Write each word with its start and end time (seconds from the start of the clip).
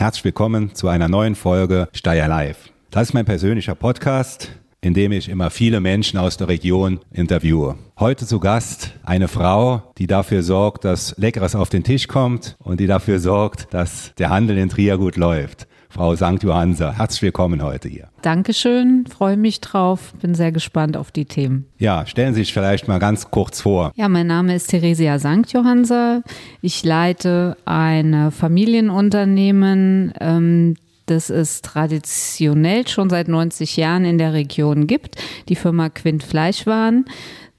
Herzlich 0.00 0.26
willkommen 0.26 0.76
zu 0.76 0.86
einer 0.86 1.08
neuen 1.08 1.34
Folge 1.34 1.88
Steyr 1.92 2.28
Live. 2.28 2.70
Das 2.92 3.08
ist 3.08 3.14
mein 3.14 3.24
persönlicher 3.24 3.74
Podcast, 3.74 4.48
in 4.80 4.94
dem 4.94 5.10
ich 5.10 5.28
immer 5.28 5.50
viele 5.50 5.80
Menschen 5.80 6.20
aus 6.20 6.36
der 6.36 6.46
Region 6.46 7.00
interviewe. 7.10 7.74
Heute 7.98 8.24
zu 8.24 8.38
Gast 8.38 8.92
eine 9.02 9.26
Frau, 9.26 9.82
die 9.98 10.06
dafür 10.06 10.44
sorgt, 10.44 10.84
dass 10.84 11.16
Leckeres 11.18 11.56
auf 11.56 11.68
den 11.68 11.82
Tisch 11.82 12.06
kommt 12.06 12.54
und 12.60 12.78
die 12.78 12.86
dafür 12.86 13.18
sorgt, 13.18 13.74
dass 13.74 14.14
der 14.18 14.30
Handel 14.30 14.56
in 14.58 14.68
Trier 14.68 14.98
gut 14.98 15.16
läuft. 15.16 15.66
Frau 15.90 16.14
St. 16.14 16.42
Johansa, 16.42 16.92
herzlich 16.92 17.22
willkommen 17.22 17.62
heute 17.62 17.88
hier. 17.88 18.08
Dankeschön, 18.20 19.06
freue 19.06 19.38
mich 19.38 19.60
drauf, 19.60 20.12
bin 20.20 20.34
sehr 20.34 20.52
gespannt 20.52 20.98
auf 20.98 21.10
die 21.10 21.24
Themen. 21.24 21.66
Ja, 21.78 22.04
stellen 22.04 22.34
Sie 22.34 22.42
sich 22.42 22.52
vielleicht 22.52 22.88
mal 22.88 22.98
ganz 22.98 23.30
kurz 23.30 23.62
vor. 23.62 23.92
Ja, 23.96 24.08
mein 24.08 24.26
Name 24.26 24.54
ist 24.54 24.68
Theresia 24.68 25.18
St. 25.18 25.50
Johansa. 25.52 26.22
Ich 26.60 26.84
leite 26.84 27.56
ein 27.64 28.30
Familienunternehmen, 28.30 30.12
ähm, 30.20 30.76
das 31.06 31.30
es 31.30 31.62
traditionell 31.62 32.86
schon 32.86 33.08
seit 33.08 33.28
90 33.28 33.78
Jahren 33.78 34.04
in 34.04 34.18
der 34.18 34.34
Region 34.34 34.86
gibt, 34.86 35.16
die 35.48 35.56
Firma 35.56 35.88
Quint 35.88 36.22
Fleischwaren. 36.22 37.06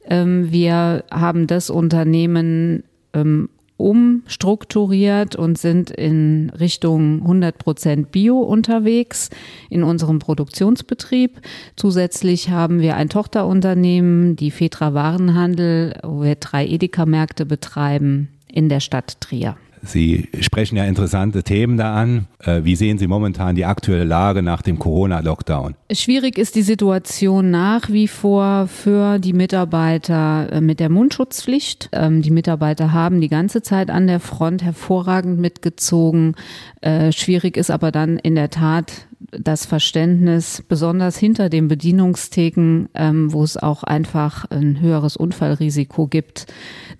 Ähm, 0.05 0.51
wir 0.51 1.03
haben 1.09 1.47
das 1.47 1.71
Unternehmen 1.71 2.83
ähm, 3.13 3.49
umstrukturiert 3.79 5.37
und 5.37 5.57
sind 5.57 5.89
in 5.89 6.51
Richtung 6.51 7.21
100 7.21 7.57
Prozent 7.57 8.11
Bio 8.11 8.39
unterwegs 8.39 9.29
in 9.69 9.83
unserem 9.83 10.19
Produktionsbetrieb. 10.19 11.39
Zusätzlich 11.77 12.49
haben 12.49 12.81
wir 12.81 12.97
ein 12.97 13.07
Tochterunternehmen, 13.07 14.35
die 14.35 14.51
Fetra 14.51 14.93
Warenhandel, 14.93 15.97
wo 16.03 16.23
wir 16.23 16.35
drei 16.35 16.67
Edeka-Märkte 16.67 17.45
betreiben 17.45 18.27
in 18.51 18.67
der 18.67 18.81
Stadt 18.81 19.21
Trier. 19.21 19.55
Sie 19.83 20.27
sprechen 20.41 20.75
ja 20.75 20.85
interessante 20.85 21.43
Themen 21.43 21.77
da 21.77 21.95
an. 21.95 22.27
Äh, 22.39 22.63
wie 22.63 22.75
sehen 22.75 22.97
Sie 22.97 23.07
momentan 23.07 23.55
die 23.55 23.65
aktuelle 23.65 24.03
Lage 24.03 24.41
nach 24.41 24.61
dem 24.61 24.79
Corona-Lockdown? 24.79 25.75
Schwierig 25.91 26.37
ist 26.37 26.55
die 26.55 26.61
Situation 26.61 27.51
nach 27.51 27.89
wie 27.89 28.07
vor 28.07 28.67
für 28.67 29.19
die 29.19 29.33
Mitarbeiter 29.33 30.51
äh, 30.51 30.61
mit 30.61 30.79
der 30.79 30.89
Mundschutzpflicht. 30.89 31.89
Ähm, 31.91 32.21
die 32.21 32.31
Mitarbeiter 32.31 32.93
haben 32.93 33.21
die 33.21 33.29
ganze 33.29 33.61
Zeit 33.61 33.89
an 33.89 34.07
der 34.07 34.19
Front 34.19 34.63
hervorragend 34.63 35.39
mitgezogen. 35.39 36.35
Äh, 36.81 37.11
schwierig 37.11 37.57
ist 37.57 37.71
aber 37.71 37.91
dann 37.91 38.17
in 38.17 38.35
der 38.35 38.49
Tat 38.49 39.07
das 39.31 39.65
Verständnis, 39.65 40.63
besonders 40.67 41.17
hinter 41.17 41.49
den 41.49 41.67
Bedienungstheken, 41.67 42.87
ähm, 42.95 43.31
wo 43.33 43.43
es 43.43 43.57
auch 43.57 43.83
einfach 43.83 44.45
ein 44.49 44.79
höheres 44.79 45.17
Unfallrisiko 45.17 46.07
gibt, 46.07 46.47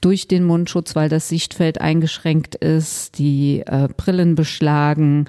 durch 0.02 0.28
den 0.28 0.44
Mundschutz, 0.44 0.96
weil 0.96 1.10
das 1.10 1.30
Sichtfeld 1.30 1.82
eingeschränkt 1.82 2.56
ist, 2.56 3.18
die 3.18 3.64
äh, 3.66 3.88
Brillen 3.96 4.36
beschlagen 4.36 5.26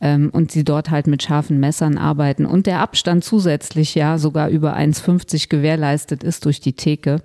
ähm, 0.00 0.30
und 0.32 0.50
sie 0.50 0.64
dort 0.64 0.90
halt 0.90 1.06
mit 1.06 1.22
scharfen 1.22 1.60
Messern 1.60 1.98
arbeiten 1.98 2.44
und 2.44 2.66
der 2.66 2.80
Abstand 2.80 3.24
zusätzlich 3.24 3.94
ja 3.94 4.18
sogar 4.18 4.48
über 4.48 4.76
1,50 4.76 5.48
gewährleistet 5.48 6.24
ist 6.24 6.44
durch 6.44 6.60
die 6.60 6.74
Theke. 6.74 7.22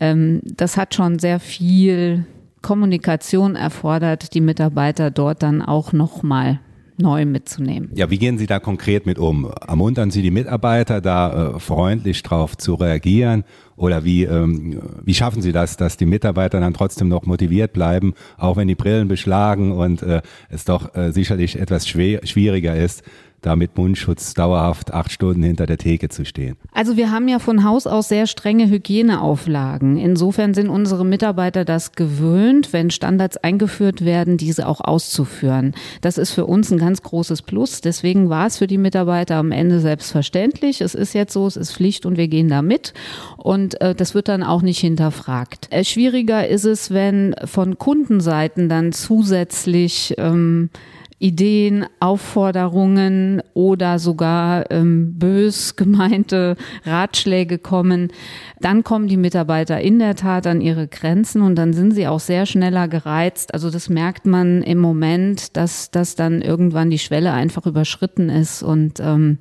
Ähm, 0.00 0.40
das 0.44 0.76
hat 0.76 0.94
schon 0.94 1.18
sehr 1.18 1.40
viel 1.40 2.24
Kommunikation 2.62 3.56
erfordert, 3.56 4.32
die 4.34 4.40
Mitarbeiter 4.40 5.10
dort 5.10 5.42
dann 5.42 5.60
auch 5.60 5.92
nochmal 5.92 6.60
neu 6.96 7.24
mitzunehmen. 7.26 7.90
Ja, 7.94 8.10
wie 8.10 8.18
gehen 8.18 8.38
Sie 8.38 8.46
da 8.46 8.58
konkret 8.58 9.06
mit 9.06 9.18
um? 9.18 9.50
Ermuntern 9.66 10.10
Sie 10.10 10.22
die 10.22 10.30
Mitarbeiter, 10.30 11.00
da 11.00 11.56
äh, 11.56 11.60
freundlich 11.60 12.22
drauf 12.22 12.56
zu 12.56 12.74
reagieren? 12.74 13.44
Oder 13.76 14.04
wie, 14.04 14.24
ähm, 14.24 14.80
wie 15.02 15.14
schaffen 15.14 15.42
Sie 15.42 15.52
das, 15.52 15.76
dass 15.76 15.96
die 15.96 16.06
Mitarbeiter 16.06 16.60
dann 16.60 16.74
trotzdem 16.74 17.08
noch 17.08 17.24
motiviert 17.24 17.72
bleiben, 17.72 18.14
auch 18.38 18.56
wenn 18.56 18.68
die 18.68 18.76
Brillen 18.76 19.08
beschlagen 19.08 19.72
und 19.72 20.02
äh, 20.02 20.22
es 20.48 20.64
doch 20.64 20.94
äh, 20.94 21.10
sicherlich 21.10 21.58
etwas 21.58 21.88
schwer, 21.88 22.24
schwieriger 22.24 22.76
ist, 22.76 23.02
da 23.46 23.56
mit 23.56 23.76
Mundschutz 23.76 24.34
dauerhaft 24.34 24.92
acht 24.92 25.12
Stunden 25.12 25.42
hinter 25.42 25.66
der 25.66 25.78
Theke 25.78 26.08
zu 26.08 26.24
stehen? 26.24 26.56
Also 26.72 26.96
wir 26.96 27.10
haben 27.10 27.28
ja 27.28 27.38
von 27.38 27.64
Haus 27.64 27.86
aus 27.86 28.08
sehr 28.08 28.26
strenge 28.26 28.68
Hygieneauflagen. 28.68 29.96
Insofern 29.96 30.54
sind 30.54 30.68
unsere 30.68 31.04
Mitarbeiter 31.04 31.64
das 31.64 31.92
gewöhnt, 31.92 32.72
wenn 32.72 32.90
Standards 32.90 33.36
eingeführt 33.36 34.04
werden, 34.04 34.36
diese 34.36 34.66
auch 34.66 34.80
auszuführen. 34.80 35.74
Das 36.00 36.18
ist 36.18 36.30
für 36.30 36.46
uns 36.46 36.70
ein 36.70 36.78
ganz 36.78 37.02
großes 37.02 37.42
Plus. 37.42 37.80
Deswegen 37.80 38.28
war 38.30 38.46
es 38.46 38.58
für 38.58 38.66
die 38.66 38.78
Mitarbeiter 38.78 39.36
am 39.36 39.52
Ende 39.52 39.80
selbstverständlich. 39.80 40.80
Es 40.80 40.94
ist 40.94 41.14
jetzt 41.14 41.32
so, 41.32 41.46
es 41.46 41.56
ist 41.56 41.72
Pflicht 41.72 42.06
und 42.06 42.16
wir 42.16 42.28
gehen 42.28 42.48
da 42.48 42.62
mit. 42.62 42.94
Und 43.36 43.80
äh, 43.80 43.94
das 43.94 44.14
wird 44.14 44.28
dann 44.28 44.42
auch 44.42 44.62
nicht 44.62 44.78
hinterfragt. 44.80 45.68
Äh, 45.70 45.84
schwieriger 45.84 46.48
ist 46.48 46.64
es, 46.64 46.90
wenn 46.90 47.34
von 47.44 47.78
Kundenseiten 47.78 48.68
dann 48.68 48.92
zusätzlich 48.92 50.14
ähm, 50.18 50.70
Ideen, 51.18 51.86
Aufforderungen 52.00 53.40
oder 53.54 53.98
sogar 53.98 54.70
ähm, 54.70 55.18
bös 55.18 55.76
gemeinte 55.76 56.56
Ratschläge 56.84 57.58
kommen, 57.58 58.12
dann 58.60 58.82
kommen 58.82 59.08
die 59.08 59.16
Mitarbeiter 59.16 59.80
in 59.80 59.98
der 59.98 60.16
Tat 60.16 60.46
an 60.46 60.60
ihre 60.60 60.88
Grenzen 60.88 61.42
und 61.42 61.56
dann 61.56 61.72
sind 61.72 61.92
sie 61.92 62.08
auch 62.08 62.20
sehr 62.20 62.46
schneller 62.46 62.88
gereizt. 62.88 63.54
Also 63.54 63.70
das 63.70 63.88
merkt 63.88 64.26
man 64.26 64.62
im 64.62 64.78
Moment, 64.78 65.56
dass, 65.56 65.90
dass 65.90 66.14
dann 66.14 66.42
irgendwann 66.42 66.90
die 66.90 66.98
Schwelle 66.98 67.32
einfach 67.32 67.66
überschritten 67.66 68.28
ist 68.28 68.62
und 68.62 69.00
ähm, 69.00 69.38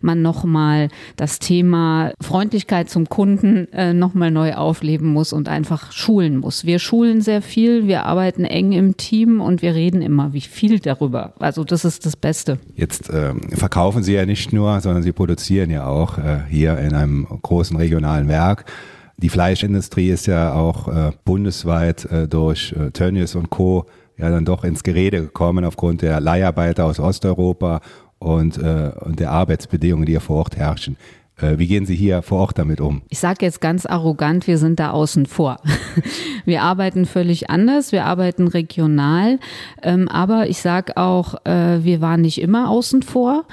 man 0.00 0.22
nochmal 0.22 0.88
das 1.16 1.38
Thema 1.38 2.12
Freundlichkeit 2.20 2.90
zum 2.90 3.08
Kunden 3.08 3.72
äh, 3.72 3.94
nochmal 3.94 4.30
neu 4.30 4.54
aufleben 4.54 5.08
muss 5.08 5.32
und 5.32 5.48
einfach 5.48 5.92
schulen 5.92 6.36
muss. 6.36 6.64
Wir 6.64 6.78
schulen 6.78 7.20
sehr 7.20 7.42
viel, 7.42 7.86
wir 7.86 8.06
arbeiten 8.06 8.44
eng 8.44 8.72
im 8.72 8.96
Team 8.96 9.40
und 9.40 9.62
wir 9.62 9.74
reden 9.74 10.02
immer 10.02 10.32
wie 10.32 10.40
viel 10.40 10.80
darüber. 10.80 11.13
Also 11.14 11.64
das 11.64 11.84
ist 11.84 12.06
das 12.06 12.16
Beste. 12.16 12.58
Jetzt 12.74 13.10
äh, 13.10 13.32
verkaufen 13.56 14.02
Sie 14.02 14.14
ja 14.14 14.26
nicht 14.26 14.52
nur, 14.52 14.80
sondern 14.80 15.02
Sie 15.02 15.12
produzieren 15.12 15.70
ja 15.70 15.86
auch 15.86 16.18
äh, 16.18 16.40
hier 16.48 16.78
in 16.78 16.94
einem 16.94 17.26
großen 17.42 17.76
regionalen 17.76 18.28
Werk. 18.28 18.64
Die 19.16 19.28
Fleischindustrie 19.28 20.10
ist 20.10 20.26
ja 20.26 20.54
auch 20.54 20.88
äh, 20.88 21.12
bundesweit 21.24 22.04
äh, 22.06 22.26
durch 22.26 22.72
äh, 22.72 22.90
Tönnies 22.90 23.34
und 23.36 23.50
Co. 23.50 23.86
ja 24.16 24.28
dann 24.28 24.44
doch 24.44 24.64
ins 24.64 24.82
Gerede 24.82 25.20
gekommen 25.22 25.64
aufgrund 25.64 26.02
der 26.02 26.20
Leiharbeiter 26.20 26.84
aus 26.84 26.98
Osteuropa 26.98 27.80
und, 28.18 28.58
äh, 28.58 28.90
und 29.00 29.20
der 29.20 29.30
Arbeitsbedingungen, 29.30 30.06
die 30.06 30.12
hier 30.12 30.20
vor 30.20 30.38
Ort 30.38 30.56
herrschen. 30.56 30.96
Äh, 31.36 31.58
wie 31.58 31.66
gehen 31.66 31.86
Sie 31.86 31.96
hier 31.96 32.22
vor 32.22 32.40
Ort 32.40 32.58
damit 32.58 32.80
um? 32.80 33.02
Ich 33.08 33.18
sage 33.18 33.44
jetzt 33.44 33.60
ganz 33.60 33.86
arrogant, 33.86 34.46
wir 34.46 34.58
sind 34.58 34.78
da 34.78 34.90
außen 34.90 35.26
vor. 35.26 35.58
Wir 36.44 36.60
arbeiten 36.60 37.06
völlig 37.06 37.48
anders, 37.48 37.90
wir 37.90 38.04
arbeiten 38.04 38.48
regional, 38.48 39.38
ähm, 39.82 40.08
aber 40.10 40.46
ich 40.46 40.58
sage 40.58 40.98
auch, 40.98 41.36
äh, 41.46 41.82
wir 41.82 42.02
waren 42.02 42.20
nicht 42.20 42.38
immer 42.38 42.68
außen 42.68 43.02
vor. 43.02 43.46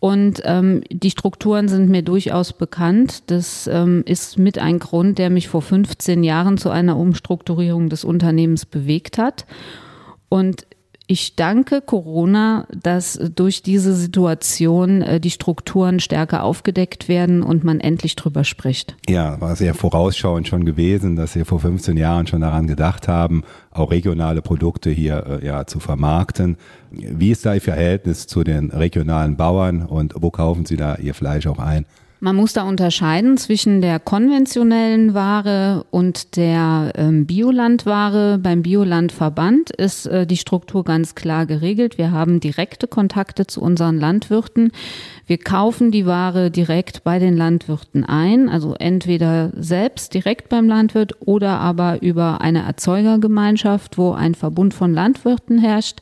Und 0.00 0.42
ähm, 0.46 0.82
die 0.90 1.12
Strukturen 1.12 1.68
sind 1.68 1.88
mir 1.88 2.02
durchaus 2.02 2.52
bekannt. 2.52 3.30
Das 3.30 3.68
ähm, 3.68 4.02
ist 4.04 4.36
mit 4.36 4.58
ein 4.58 4.80
Grund, 4.80 5.18
der 5.18 5.30
mich 5.30 5.46
vor 5.46 5.62
15 5.62 6.24
Jahren 6.24 6.58
zu 6.58 6.70
einer 6.70 6.96
Umstrukturierung 6.96 7.88
des 7.88 8.02
Unternehmens 8.02 8.66
bewegt 8.66 9.18
hat. 9.18 9.46
Und 10.28 10.66
ich 11.12 11.36
danke 11.36 11.82
Corona, 11.82 12.66
dass 12.72 13.20
durch 13.34 13.62
diese 13.62 13.94
Situation 13.94 15.02
äh, 15.02 15.20
die 15.20 15.30
Strukturen 15.30 16.00
stärker 16.00 16.42
aufgedeckt 16.42 17.06
werden 17.06 17.42
und 17.42 17.64
man 17.64 17.80
endlich 17.80 18.16
drüber 18.16 18.44
spricht. 18.44 18.96
Ja, 19.08 19.38
war 19.38 19.54
sehr 19.54 19.74
vorausschauend 19.74 20.48
schon 20.48 20.64
gewesen, 20.64 21.16
dass 21.16 21.34
Sie 21.34 21.44
vor 21.44 21.60
15 21.60 21.98
Jahren 21.98 22.26
schon 22.26 22.40
daran 22.40 22.66
gedacht 22.66 23.08
haben, 23.08 23.44
auch 23.70 23.90
regionale 23.90 24.40
Produkte 24.40 24.88
hier 24.88 25.40
äh, 25.42 25.46
ja, 25.46 25.66
zu 25.66 25.80
vermarkten. 25.80 26.56
Wie 26.90 27.30
ist 27.30 27.44
da 27.44 27.52
Ihr 27.52 27.60
Verhältnis 27.60 28.26
zu 28.26 28.42
den 28.42 28.70
regionalen 28.70 29.36
Bauern 29.36 29.84
und 29.84 30.14
wo 30.16 30.30
kaufen 30.30 30.64
Sie 30.64 30.76
da 30.76 30.96
Ihr 30.96 31.12
Fleisch 31.12 31.46
auch 31.46 31.58
ein? 31.58 31.84
Man 32.24 32.36
muss 32.36 32.52
da 32.52 32.62
unterscheiden 32.62 33.36
zwischen 33.36 33.80
der 33.80 33.98
konventionellen 33.98 35.12
Ware 35.12 35.84
und 35.90 36.36
der 36.36 36.92
ähm, 36.94 37.26
Biolandware. 37.26 38.38
Beim 38.38 38.62
Biolandverband 38.62 39.72
ist 39.72 40.06
äh, 40.06 40.24
die 40.24 40.36
Struktur 40.36 40.84
ganz 40.84 41.16
klar 41.16 41.46
geregelt. 41.46 41.98
Wir 41.98 42.12
haben 42.12 42.38
direkte 42.38 42.86
Kontakte 42.86 43.48
zu 43.48 43.60
unseren 43.60 43.98
Landwirten. 43.98 44.70
Wir 45.26 45.38
kaufen 45.38 45.90
die 45.90 46.06
Ware 46.06 46.52
direkt 46.52 47.02
bei 47.02 47.18
den 47.18 47.36
Landwirten 47.36 48.04
ein, 48.04 48.48
also 48.48 48.76
entweder 48.78 49.50
selbst 49.56 50.14
direkt 50.14 50.48
beim 50.48 50.68
Landwirt 50.68 51.14
oder 51.26 51.58
aber 51.58 52.02
über 52.02 52.40
eine 52.40 52.62
Erzeugergemeinschaft, 52.62 53.98
wo 53.98 54.12
ein 54.12 54.36
Verbund 54.36 54.74
von 54.74 54.94
Landwirten 54.94 55.58
herrscht. 55.58 55.98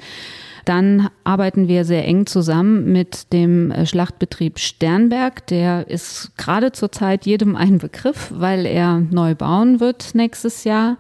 Dann 0.71 1.11
arbeiten 1.25 1.67
wir 1.67 1.85
sehr 1.85 2.07
eng 2.07 2.27
zusammen 2.27 2.93
mit 2.93 3.33
dem 3.33 3.73
äh, 3.73 3.87
Schlachtbetrieb 3.87 4.61
Sternberg. 4.61 5.45
Der 5.49 5.89
ist 5.89 6.39
gerade 6.39 6.71
zurzeit 6.71 7.27
jedem 7.27 7.57
ein 7.57 7.79
Begriff, 7.79 8.33
weil 8.33 8.67
er 8.67 9.01
neu 9.01 9.35
bauen 9.35 9.81
wird 9.81 10.15
nächstes 10.15 10.63
Jahr. 10.63 10.97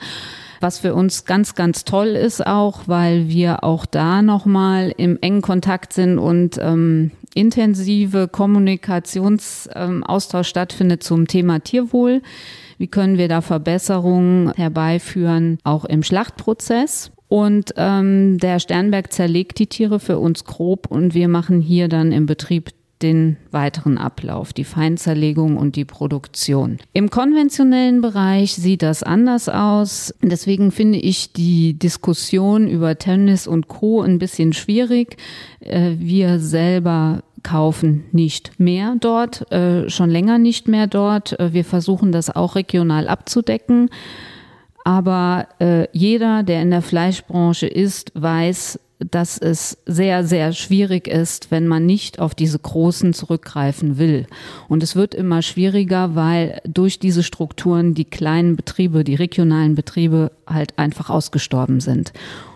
Was 0.59 0.81
für 0.81 0.93
uns 0.93 1.25
ganz, 1.25 1.55
ganz 1.55 1.85
toll 1.85 2.09
ist 2.09 2.45
auch, 2.45 2.89
weil 2.89 3.29
wir 3.29 3.63
auch 3.63 3.87
da 3.87 4.23
nochmal 4.23 4.93
im 4.97 5.17
engen 5.21 5.41
Kontakt 5.41 5.93
sind 5.93 6.19
und 6.19 6.59
ähm, 6.61 7.13
intensive 7.35 8.27
Kommunikationsaustausch 8.27 10.49
ähm, 10.49 10.51
stattfindet 10.51 11.05
zum 11.05 11.29
Thema 11.29 11.61
Tierwohl. 11.61 12.23
Wie 12.77 12.89
können 12.89 13.19
wir 13.19 13.29
da 13.29 13.41
Verbesserungen 13.41 14.53
herbeiführen, 14.55 15.59
auch 15.63 15.85
im 15.85 16.03
Schlachtprozess? 16.03 17.13
Und 17.31 17.75
ähm, 17.77 18.39
der 18.39 18.59
Sternberg 18.59 19.13
zerlegt 19.13 19.61
die 19.61 19.69
Tiere 19.69 20.01
für 20.01 20.19
uns 20.19 20.45
grob 20.45 20.89
und 20.91 21.15
wir 21.15 21.29
machen 21.29 21.61
hier 21.61 21.87
dann 21.87 22.11
im 22.11 22.27
Betrieb 22.27 22.71
den 23.03 23.37
weiteren 23.53 23.99
Ablauf, 23.99 24.53
die 24.53 24.65
Feinzerlegung 24.65 25.57
und 25.57 25.77
die 25.77 25.85
Produktion. 25.85 26.79
Im 26.93 27.09
konventionellen 27.09 28.01
Bereich 28.01 28.55
sieht 28.55 28.83
das 28.83 29.05
anders 29.05 29.49
aus. 29.49 30.13
Deswegen 30.23 30.73
finde 30.73 30.99
ich 30.99 31.33
die 31.33 31.75
Diskussion 31.75 32.69
über 32.69 32.99
Tennis 32.99 33.47
und 33.47 33.69
Co. 33.69 34.03
ein 34.03 34.19
bisschen 34.19 34.53
schwierig. 34.53 35.17
Äh, 35.61 35.93
wir 35.99 36.41
selber 36.41 37.23
kaufen 37.45 38.05
nicht 38.11 38.59
mehr 38.59 38.97
dort, 38.99 39.51
äh, 39.53 39.89
schon 39.89 40.11
länger 40.11 40.39
nicht 40.39 40.67
mehr 40.67 40.89
dort. 40.89 41.39
Äh, 41.39 41.53
wir 41.53 41.65
versuchen 41.65 42.11
das 42.11 42.29
auch 42.29 42.57
regional 42.57 43.07
abzudecken. 43.07 43.89
Aber 44.85 45.49
äh, 45.61 45.87
jeder, 45.93 46.43
der 46.43 46.63
in 46.63 46.71
der 46.71 46.83
Fleischbranche 46.83 47.67
ist, 47.67 48.13
weiß, 48.15 48.79
dass 48.99 49.39
es 49.39 49.79
sehr, 49.87 50.25
sehr 50.25 50.53
schwierig 50.53 51.09
ist, 51.09 51.51
wenn 51.51 51.67
man 51.67 51.87
nicht 51.87 52.19
auf 52.19 52.35
diese 52.35 52.59
großen 52.59 53.15
zurückgreifen 53.15 53.99
will. 53.99 54.27
Und 54.69 54.83
es 54.83 54.95
wird 54.95 55.15
immer 55.15 55.43
schwieriger, 55.43 56.15
weil 56.15 56.61
durch 56.65 56.99
diese 56.99 57.23
Strukturen 57.23 57.95
die 57.95 58.05
kleinen 58.05 58.57
Betriebe, 58.57 59.05
die 59.05 59.15
regionalen 59.15 59.75
Betriebe 59.75 60.33
halt 60.47 60.79
einfach 60.79 61.09
ausgestorben 61.09 61.81
sind. 61.81 62.13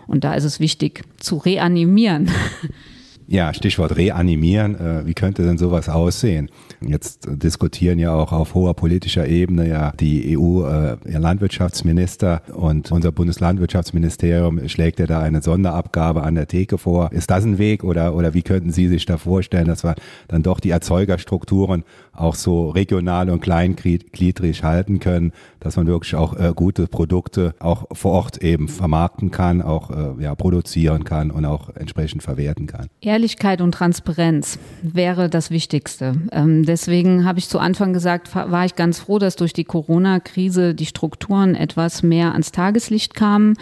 Und 0.07 0.23
da 0.23 0.35
ist 0.35 0.43
es 0.43 0.59
wichtig 0.59 1.03
zu 1.19 1.37
reanimieren. 1.37 2.29
Ja, 3.27 3.55
Stichwort 3.55 3.97
reanimieren. 3.97 4.75
Äh, 4.75 5.07
wie 5.07 5.15
könnte 5.15 5.41
denn 5.43 5.57
sowas 5.57 5.89
aussehen? 5.89 6.51
Jetzt 6.79 7.27
diskutieren 7.27 7.97
ja 7.97 8.13
auch 8.13 8.31
auf 8.31 8.53
hoher 8.53 8.75
politischer 8.75 9.25
Ebene 9.27 9.67
ja 9.67 9.93
die 9.99 10.37
EU-Landwirtschaftsminister 10.37 12.43
äh, 12.47 12.51
und 12.51 12.91
unser 12.91 13.11
Bundeslandwirtschaftsministerium 13.11 14.69
schlägt 14.69 14.99
ja 14.99 15.07
da 15.07 15.21
eine 15.21 15.41
Sonderabgabe 15.41 16.21
an 16.21 16.35
der 16.35 16.47
Theke 16.47 16.77
vor. 16.77 17.11
Ist 17.13 17.31
das 17.31 17.45
ein 17.45 17.57
Weg 17.57 17.83
oder, 17.83 18.13
oder 18.13 18.35
wie 18.35 18.43
könnten 18.43 18.71
Sie 18.71 18.87
sich 18.87 19.07
da 19.07 19.17
vorstellen, 19.17 19.65
dass 19.65 19.83
wir 19.83 19.95
dann 20.27 20.43
doch 20.43 20.59
die 20.59 20.69
Erzeugerstrukturen 20.69 21.83
auch 22.13 22.35
so 22.35 22.69
regional 22.69 23.31
und 23.31 23.41
kleingliedrig 23.41 24.63
halten 24.63 24.99
können, 24.99 25.31
dass 25.59 25.77
man 25.77 25.87
wirklich 25.87 26.13
auch 26.15 26.37
äh, 26.37 26.53
gute 26.55 26.85
Produkte 26.85 27.55
auch 27.59 27.87
vor 27.91 28.11
Ort 28.11 28.43
eben 28.43 28.67
vermarkten 28.67 29.31
kann, 29.31 29.63
auch 29.63 29.89
äh, 29.89 30.13
ja, 30.21 30.35
produzieren 30.35 31.05
kann 31.05 31.31
und 31.31 31.45
auch 31.45 31.75
entsprechend 31.75 32.21
verwerten 32.21 32.67
kann? 32.67 32.85
Ehrlichkeit 33.15 33.61
und 33.61 33.71
Transparenz 33.71 34.59
wäre 34.81 35.29
das 35.29 35.49
Wichtigste. 35.49 36.15
Ähm, 36.33 36.65
deswegen 36.65 37.23
habe 37.23 37.39
ich 37.39 37.47
zu 37.47 37.59
Anfang 37.59 37.93
gesagt, 37.93 38.35
war 38.35 38.65
ich 38.65 38.75
ganz 38.75 38.99
froh, 38.99 39.19
dass 39.19 39.37
durch 39.37 39.53
die 39.53 39.63
Corona-Krise 39.63 40.75
die 40.75 40.85
Strukturen 40.85 41.55
etwas 41.55 42.03
mehr 42.03 42.33
ans 42.33 42.51
Tageslicht 42.51 43.15
kamen. 43.15 43.53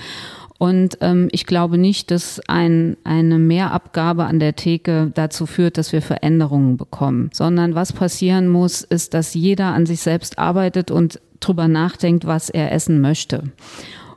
Und 0.57 0.97
ähm, 1.01 1.27
ich 1.31 1.45
glaube 1.45 1.77
nicht, 1.77 2.09
dass 2.09 2.41
ein, 2.47 2.97
eine 3.03 3.37
Mehrabgabe 3.37 4.25
an 4.25 4.39
der 4.39 4.55
Theke 4.55 5.11
dazu 5.13 5.45
führt, 5.45 5.77
dass 5.77 5.93
wir 5.93 6.01
Veränderungen 6.01 6.77
bekommen, 6.77 7.29
sondern 7.31 7.75
was 7.75 7.93
passieren 7.93 8.47
muss, 8.47 8.81
ist, 8.81 9.13
dass 9.13 9.35
jeder 9.35 9.67
an 9.67 9.85
sich 9.85 10.01
selbst 10.01 10.39
arbeitet 10.39 10.89
und 10.89 11.21
drüber 11.39 11.67
nachdenkt, 11.67 12.25
was 12.25 12.49
er 12.49 12.71
essen 12.71 13.01
möchte. 13.01 13.43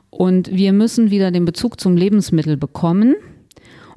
Und 0.09 0.51
wir 0.51 0.73
müssen 0.73 1.11
wieder 1.11 1.29
den 1.29 1.45
Bezug 1.45 1.79
zum 1.79 1.95
Lebensmittel 1.95 2.57
bekommen. 2.57 3.13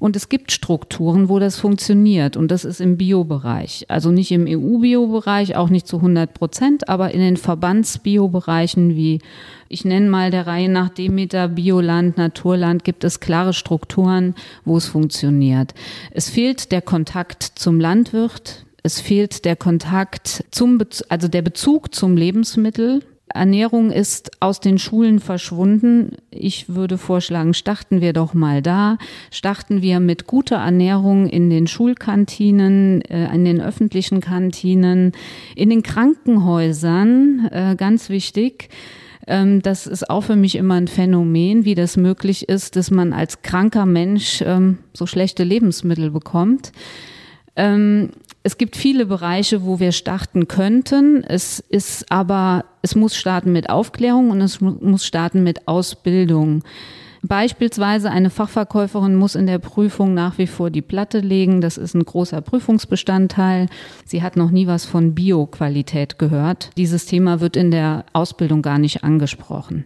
Und 0.00 0.16
es 0.16 0.30
gibt 0.30 0.50
Strukturen, 0.50 1.28
wo 1.28 1.38
das 1.38 1.56
funktioniert. 1.56 2.36
Und 2.36 2.50
das 2.50 2.64
ist 2.64 2.80
im 2.80 2.96
Biobereich. 2.96 3.84
Also 3.88 4.10
nicht 4.10 4.32
im 4.32 4.46
EU-Biobereich, 4.48 5.56
auch 5.56 5.68
nicht 5.68 5.86
zu 5.86 5.96
100 5.98 6.32
Prozent, 6.32 6.88
aber 6.88 7.12
in 7.12 7.20
den 7.20 7.36
Verbandsbiobereichen 7.36 8.96
wie, 8.96 9.20
ich 9.68 9.84
nenne 9.84 10.08
mal 10.08 10.30
der 10.30 10.46
Reihe 10.46 10.70
nach 10.70 10.88
Demeter, 10.88 11.48
Bioland, 11.48 12.16
Naturland, 12.16 12.82
gibt 12.82 13.04
es 13.04 13.20
klare 13.20 13.52
Strukturen, 13.52 14.34
wo 14.64 14.78
es 14.78 14.86
funktioniert. 14.86 15.74
Es 16.10 16.30
fehlt 16.30 16.72
der 16.72 16.80
Kontakt 16.80 17.42
zum 17.42 17.78
Landwirt. 17.78 18.64
Es 18.82 19.00
fehlt 19.00 19.44
der 19.44 19.56
Kontakt 19.56 20.44
zum, 20.50 20.78
also 21.10 21.28
der 21.28 21.42
Bezug 21.42 21.94
zum 21.94 22.16
Lebensmittel. 22.16 23.02
Ernährung 23.34 23.90
ist 23.90 24.30
aus 24.40 24.60
den 24.60 24.78
Schulen 24.78 25.20
verschwunden. 25.20 26.16
Ich 26.30 26.68
würde 26.68 26.98
vorschlagen, 26.98 27.54
starten 27.54 28.00
wir 28.00 28.12
doch 28.12 28.34
mal 28.34 28.62
da. 28.62 28.98
Starten 29.30 29.82
wir 29.82 30.00
mit 30.00 30.26
guter 30.26 30.56
Ernährung 30.56 31.26
in 31.26 31.50
den 31.50 31.66
Schulkantinen, 31.66 33.02
äh, 33.02 33.32
in 33.34 33.44
den 33.44 33.60
öffentlichen 33.60 34.20
Kantinen, 34.20 35.12
in 35.54 35.70
den 35.70 35.82
Krankenhäusern, 35.82 37.48
äh, 37.50 37.76
ganz 37.76 38.08
wichtig. 38.08 38.68
Ähm, 39.26 39.62
das 39.62 39.86
ist 39.86 40.10
auch 40.10 40.22
für 40.22 40.36
mich 40.36 40.56
immer 40.56 40.74
ein 40.74 40.88
Phänomen, 40.88 41.64
wie 41.64 41.74
das 41.74 41.96
möglich 41.96 42.48
ist, 42.48 42.76
dass 42.76 42.90
man 42.90 43.12
als 43.12 43.42
kranker 43.42 43.86
Mensch 43.86 44.42
ähm, 44.44 44.78
so 44.92 45.06
schlechte 45.06 45.44
Lebensmittel 45.44 46.10
bekommt. 46.10 46.72
Es 48.42 48.56
gibt 48.56 48.76
viele 48.76 49.04
Bereiche, 49.04 49.64
wo 49.64 49.80
wir 49.80 49.92
starten 49.92 50.48
könnten. 50.48 51.22
Es 51.24 51.60
ist 51.60 52.10
aber, 52.10 52.64
es 52.80 52.94
muss 52.94 53.14
starten 53.14 53.52
mit 53.52 53.68
Aufklärung 53.68 54.30
und 54.30 54.40
es 54.40 54.60
muss 54.60 55.04
starten 55.04 55.42
mit 55.42 55.68
Ausbildung. 55.68 56.62
Beispielsweise 57.22 58.10
eine 58.10 58.30
Fachverkäuferin 58.30 59.14
muss 59.14 59.34
in 59.34 59.46
der 59.46 59.58
Prüfung 59.58 60.14
nach 60.14 60.38
wie 60.38 60.46
vor 60.46 60.70
die 60.70 60.80
Platte 60.80 61.20
legen. 61.20 61.60
Das 61.60 61.76
ist 61.76 61.94
ein 61.94 62.04
großer 62.04 62.40
Prüfungsbestandteil. 62.40 63.66
Sie 64.06 64.22
hat 64.22 64.36
noch 64.36 64.50
nie 64.50 64.66
was 64.66 64.86
von 64.86 65.14
Bioqualität 65.14 66.18
gehört. 66.18 66.70
Dieses 66.78 67.04
Thema 67.04 67.40
wird 67.40 67.58
in 67.58 67.70
der 67.70 68.06
Ausbildung 68.14 68.62
gar 68.62 68.78
nicht 68.78 69.04
angesprochen. 69.04 69.84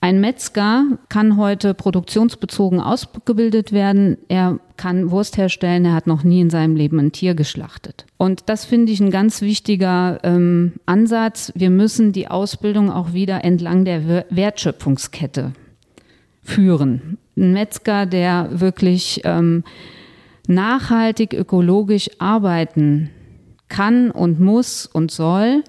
Ein 0.00 0.20
Metzger 0.20 0.84
kann 1.08 1.36
heute 1.36 1.74
produktionsbezogen 1.74 2.80
ausgebildet 2.80 3.72
werden. 3.72 4.18
Er 4.28 4.60
kann 4.76 5.10
Wurst 5.10 5.36
herstellen. 5.36 5.84
Er 5.84 5.94
hat 5.94 6.06
noch 6.06 6.22
nie 6.22 6.40
in 6.40 6.50
seinem 6.50 6.76
Leben 6.76 7.00
ein 7.00 7.12
Tier 7.12 7.34
geschlachtet. 7.34 8.06
Und 8.16 8.48
das 8.48 8.64
finde 8.64 8.92
ich 8.92 9.00
ein 9.00 9.10
ganz 9.10 9.40
wichtiger 9.40 10.20
ähm, 10.22 10.74
Ansatz. 10.84 11.50
Wir 11.56 11.70
müssen 11.70 12.12
die 12.12 12.28
Ausbildung 12.28 12.90
auch 12.90 13.14
wieder 13.14 13.44
entlang 13.44 13.84
der 13.84 14.26
Wertschöpfungskette 14.30 15.52
führen. 16.42 17.18
Ein 17.36 17.52
Metzger, 17.52 18.06
der 18.06 18.60
wirklich 18.60 19.22
ähm, 19.24 19.64
nachhaltig 20.46 21.32
ökologisch 21.32 22.10
arbeiten 22.18 23.10
kann 23.68 24.10
und 24.10 24.40
muss 24.40 24.86
und 24.86 25.10
soll, 25.10 25.64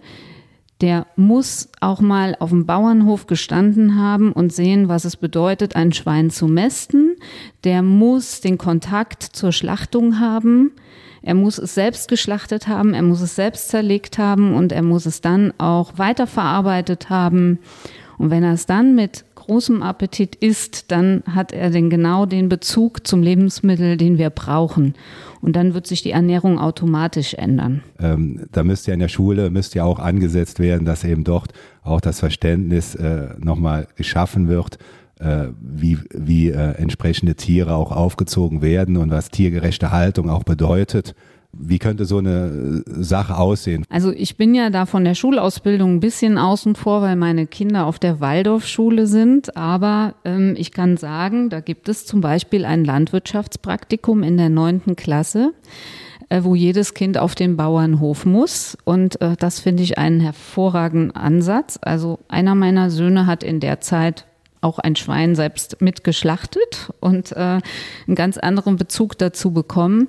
der 0.82 1.08
muss 1.16 1.70
auch 1.82 2.02
mal 2.02 2.36
auf 2.40 2.52
dem 2.52 2.66
Bauernhof 2.66 3.26
gestanden 3.26 4.00
haben 4.00 4.32
und 4.32 4.54
sehen, 4.54 4.90
was 4.90 5.06
es 5.06 5.16
bedeutet, 5.16 5.76
ein 5.76 5.92
Schwein 5.92 6.30
zu 6.30 6.48
mästen. 6.48 7.16
Der 7.64 7.82
muss 7.82 8.42
den 8.42 8.60
Kontakt 8.60 9.24
zur 9.24 9.52
Schlachtung 9.52 10.20
haben. 10.20 10.72
Er 11.24 11.34
muss 11.34 11.58
es 11.58 11.74
selbst 11.74 12.08
geschlachtet 12.10 12.68
haben, 12.68 12.94
er 12.94 13.02
muss 13.02 13.22
es 13.22 13.36
selbst 13.36 13.70
zerlegt 13.70 14.18
haben 14.18 14.54
und 14.54 14.72
er 14.72 14.84
muss 14.84 15.06
es 15.06 15.20
dann 15.20 15.52
auch 15.58 15.94
weiterverarbeitet 15.98 17.10
haben. 17.10 17.60
Und 18.18 18.30
wenn 18.30 18.44
er 18.44 18.54
es 18.54 18.66
dann 18.66 18.96
mit 18.96 19.26
großem 19.48 19.82
Appetit 19.82 20.36
isst, 20.36 20.92
dann 20.92 21.24
hat 21.26 21.54
er 21.54 21.70
den 21.70 21.90
genau 21.90 22.26
den 22.26 22.50
Bezug 22.50 23.08
zum 23.08 23.24
Lebensmittel, 23.24 23.98
den 23.98 24.18
wir 24.18 24.30
brauchen. 24.30 24.94
Und 25.42 25.56
dann 25.56 25.74
wird 25.74 25.88
sich 25.88 26.04
die 26.04 26.12
Ernährung 26.12 26.60
automatisch 26.60 27.34
ändern. 27.34 27.82
Ähm, 28.00 28.48
da 28.52 28.64
müsste 28.64 28.92
ja 28.92 28.94
in 28.96 29.00
der 29.00 29.08
Schule 29.08 29.50
müsste 29.50 29.80
ja 29.80 29.86
auch 29.86 30.00
angesetzt 30.00 30.60
werden, 30.60 30.86
dass 30.86 31.04
eben 31.04 31.24
dort 31.24 31.54
auch 31.84 32.02
das 32.02 32.20
Verständnis 32.20 32.96
äh, 32.96 33.30
nochmal 33.40 33.88
geschaffen 33.96 34.50
wird, 34.50 34.78
äh, 35.20 35.48
wie, 35.62 35.98
wie 36.14 36.50
äh, 36.50 36.74
entsprechende 36.74 37.36
Tiere 37.36 37.76
auch 37.76 37.92
aufgezogen 37.92 38.62
werden 38.62 38.98
und 38.98 39.10
was 39.12 39.32
tiergerechte 39.32 39.92
Haltung 39.92 40.30
auch 40.30 40.44
bedeutet. 40.44 41.16
Wie 41.54 41.80
könnte 41.80 42.06
so 42.06 42.18
eine 42.18 42.84
äh, 42.86 43.04
Sache 43.04 43.38
aussehen? 43.38 43.86
Also 43.90 44.12
ich 44.12 44.38
bin 44.38 44.54
ja 44.54 44.70
da 44.70 44.86
von 44.86 45.04
der 45.04 45.16
Schulausbildung 45.16 45.96
ein 45.96 46.00
bisschen 46.00 46.38
außen 46.38 46.76
vor, 46.76 47.02
weil 47.02 47.16
meine 47.16 47.48
Kinder 47.48 47.86
auf 47.86 48.00
der 48.00 48.20
Waldorfschule 48.20 49.08
sind. 49.08 49.58
Aber 49.58 50.16
ähm, 50.26 50.56
ich 50.58 50.72
kann 50.72 50.98
sagen, 50.98 51.50
da 51.50 51.60
gibt 51.60 51.90
es 51.90 52.06
zum 52.06 52.22
Beispiel 52.22 52.66
ein 52.66 52.86
Landwirtschaftspraktikum 52.86 54.24
in 54.24 54.38
der 54.38 54.50
neunten 54.50 54.96
Klasse 54.96 55.54
äh, 56.30 56.44
wo 56.44 56.56
jedes 56.56 56.94
Kind 56.94 57.18
auf 57.18 57.36
den 57.36 57.56
Bauernhof 57.56 58.26
muss. 58.26 58.78
Und 58.84 59.22
äh, 59.22 59.36
das 59.38 59.60
finde 59.62 59.84
ich 59.84 59.98
einen 59.98 60.20
hervorragenden 60.20 61.16
Ansatz. 61.16 61.80
Also 61.82 62.20
einer 62.28 62.54
meiner 62.54 62.90
Söhne 62.90 63.26
hat 63.26 63.44
in 63.44 63.60
der 63.60 63.80
Zeit 63.80 64.26
auch 64.62 64.80
ein 64.80 64.96
Schwein 64.96 65.36
selbst 65.36 65.82
mitgeschlachtet 65.82 66.92
und 67.00 67.32
äh, 67.32 67.60
einen 68.08 68.16
ganz 68.16 68.38
anderen 68.38 68.76
Bezug 68.76 69.18
dazu 69.18 69.52
bekommen. 69.52 70.08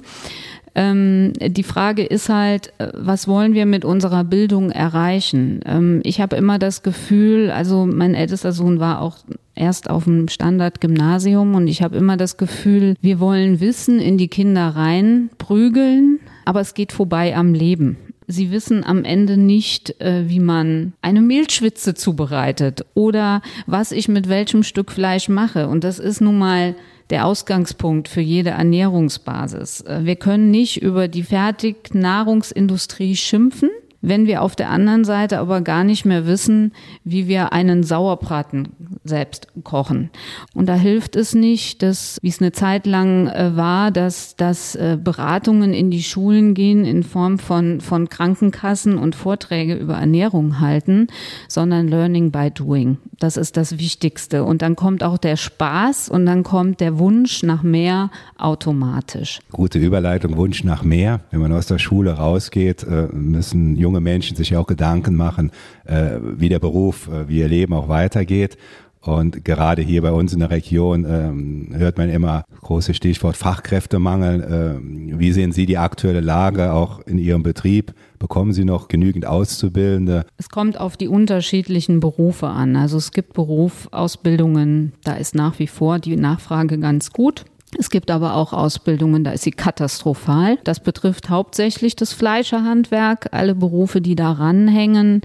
Ähm, 0.79 1.33
die 1.41 1.65
Frage 1.65 2.05
ist 2.05 2.29
halt, 2.29 2.73
äh, 2.79 2.93
was 2.95 3.27
wollen 3.27 3.53
wir 3.53 3.67
mit 3.67 3.85
unserer 3.85 4.23
Bildung 4.23 4.71
erreichen? 4.71 5.59
Ähm, 5.67 6.01
ich 6.05 6.21
habe 6.21 6.37
immer 6.37 6.61
das 6.61 6.85
Gefühl, 6.85 7.51
also 7.51 7.85
mein 7.85 8.15
ältester 8.15 8.53
Sohn 8.53 8.79
war 8.79 9.01
auch 9.01 9.17
erst 9.57 9.91
auf 9.91 10.05
dem 10.05 10.29
Standardgymnasium 10.29 11.57
und 11.57 11.67
ich 11.67 11.83
habe 11.83 11.97
immer 11.97 12.17
das 12.17 12.37
Gefühl, 12.37 12.95
wir 13.01 13.19
wollen 13.19 13.59
Wissen 13.59 13.99
in 13.99 14.19
die 14.19 14.29
Kinder 14.29 14.69
rein 14.69 15.31
prügeln, 15.39 16.21
aber 16.45 16.61
es 16.61 16.75
geht 16.75 16.93
vorbei 16.93 17.37
am 17.37 17.55
Leben. 17.55 17.97
Sie 18.29 18.53
wissen 18.53 18.85
am 18.85 19.03
Ende 19.03 19.37
nicht, 19.37 20.01
äh, 20.01 20.29
wie 20.29 20.39
man 20.39 20.93
eine 21.03 21.23
Mehlschwitze 21.23 21.95
zubereitet 21.95 22.87
oder 22.95 23.43
was 23.67 23.91
ich 23.91 24.07
mit 24.07 24.29
welchem 24.29 24.63
Stück 24.63 24.93
Fleisch 24.93 25.29
mache. 25.29 25.67
Und 25.67 25.83
das 25.83 25.99
ist 25.99 26.21
nun 26.21 26.39
mal 26.39 26.77
der 27.11 27.27
Ausgangspunkt 27.27 28.09
für 28.09 28.21
jede 28.21 28.51
Ernährungsbasis. 28.51 29.83
Äh, 29.83 30.01
wir 30.05 30.17
können 30.17 30.51
nicht 30.51 30.83
über 30.83 31.09
die 31.09 31.23
Fertignahrungsindustrie 31.23 33.17
schimpfen 33.17 33.71
wenn 34.01 34.27
wir 34.27 34.43
auf 34.43 34.55
der 34.55 34.71
anderen 34.71 35.05
Seite 35.05 35.39
aber 35.39 35.61
gar 35.61 35.85
nicht 35.85 36.05
mehr 36.05 36.27
wissen, 36.27 36.73
wie 37.05 37.27
wir 37.27 37.53
einen 37.53 37.83
Sauerbraten 37.83 38.69
selbst 39.05 39.49
kochen. 39.65 40.11
Und 40.55 40.69
da 40.69 40.75
hilft 40.75 41.17
es 41.17 41.35
nicht, 41.35 41.83
dass, 41.83 42.19
wie 42.23 42.29
es 42.29 42.41
eine 42.41 42.53
Zeit 42.53 42.87
lang 42.87 43.27
äh, 43.29 43.57
war, 43.57 43.91
dass, 43.91 44.37
dass 44.37 44.77
äh, 44.77 44.97
Beratungen 45.03 45.73
in 45.73 45.91
die 45.91 46.03
Schulen 46.03 46.55
gehen 46.55 46.85
in 46.85 47.03
Form 47.03 47.39
von, 47.39 47.81
von 47.81 48.09
Krankenkassen 48.09 48.99
und 48.99 49.15
Vorträge 49.15 49.75
über 49.75 49.95
Ernährung 49.95 50.61
halten, 50.61 51.09
sondern 51.49 51.89
Learning 51.89 52.31
by 52.31 52.51
Doing. 52.51 52.99
Das 53.19 53.37
ist 53.37 53.57
das 53.57 53.79
Wichtigste. 53.79 54.45
Und 54.45 54.63
dann 54.63 54.77
kommt 54.77 55.03
auch 55.03 55.19
der 55.19 55.37
Spaß 55.37 56.09
und 56.09 56.27
dann 56.27 56.45
kommt 56.45 56.81
der 56.81 56.99
Wunsch 56.99 57.43
nach 57.43 57.63
mehr 57.63 58.11
automatisch. 58.37 59.41
Gute 59.51 59.79
Überleitung, 59.79 60.37
Wunsch 60.37 60.63
nach 60.63 60.85
mehr. 60.85 61.21
Wenn 61.31 61.41
man 61.41 61.53
aus 61.53 61.67
der 61.67 61.79
Schule 61.79 62.13
rausgeht, 62.13 62.85
äh, 62.85 63.09
müssen 63.13 63.77
junge 63.89 64.01
Menschen 64.01 64.37
sich 64.37 64.55
auch 64.55 64.67
Gedanken 64.67 65.17
machen, 65.17 65.51
äh, 65.85 66.19
wie 66.23 66.51
der 66.51 66.59
Beruf, 66.59 67.09
äh, 67.09 67.29
wie 67.29 67.39
ihr 67.39 67.49
Leben 67.49 67.73
auch 67.73 67.89
weitergeht. 67.89 68.59
Und 69.01 69.45
gerade 69.45 69.81
hier 69.81 70.03
bei 70.03 70.13
uns 70.13 70.35
in 70.35 70.41
der 70.41 70.51
Region 70.51 71.07
ähm, 71.09 71.69
hört 71.73 71.97
man 71.97 72.11
immer 72.11 72.45
großes 72.61 72.95
Stichwort 72.97 73.37
Fachkräftemangel. 73.37 74.47
Ähm, 74.51 75.19
wie 75.19 75.33
sehen 75.33 75.53
Sie 75.53 75.65
die 75.65 75.79
aktuelle 75.79 76.21
Lage 76.21 76.73
auch 76.73 77.01
in 77.07 77.17
Ihrem 77.17 77.43
Betrieb? 77.43 77.95
Bekommen 78.19 78.53
Sie 78.53 78.65
noch 78.65 78.89
genügend 78.89 79.25
Auszubildende? 79.25 80.27
Es 80.37 80.51
kommt 80.51 80.79
auf 80.79 80.97
die 80.99 81.09
unterschiedlichen 81.09 82.01
Berufe 82.01 82.49
an. 82.49 82.77
Also 82.77 82.99
es 82.99 83.13
gibt 83.13 83.33
Berufausbildungen, 83.33 84.93
da 85.05 85.15
ist 85.15 85.35
nach 85.35 85.59
wie 85.59 85.69
vor 85.69 86.01
die 86.01 86.17
Nachfrage 86.17 86.79
ganz 86.79 87.11
gut. 87.11 87.45
Es 87.77 87.91
gibt 87.91 88.11
aber 88.11 88.35
auch 88.35 88.55
Ausbildungen, 88.55 89.25
da 89.25 89.33
ist 89.33 89.43
sie 89.43 89.51
katastrophal. 89.51 90.59
Das 90.65 90.81
betrifft 90.81 91.29
hauptsächlich 91.29 91.97
das 91.97 92.15
Fleischerhandwerk. 92.15 93.29
Alle 93.33 93.55
Berufe, 93.55 94.01
die 94.01 94.17
daran 94.17 94.69
hängen, 94.69 95.21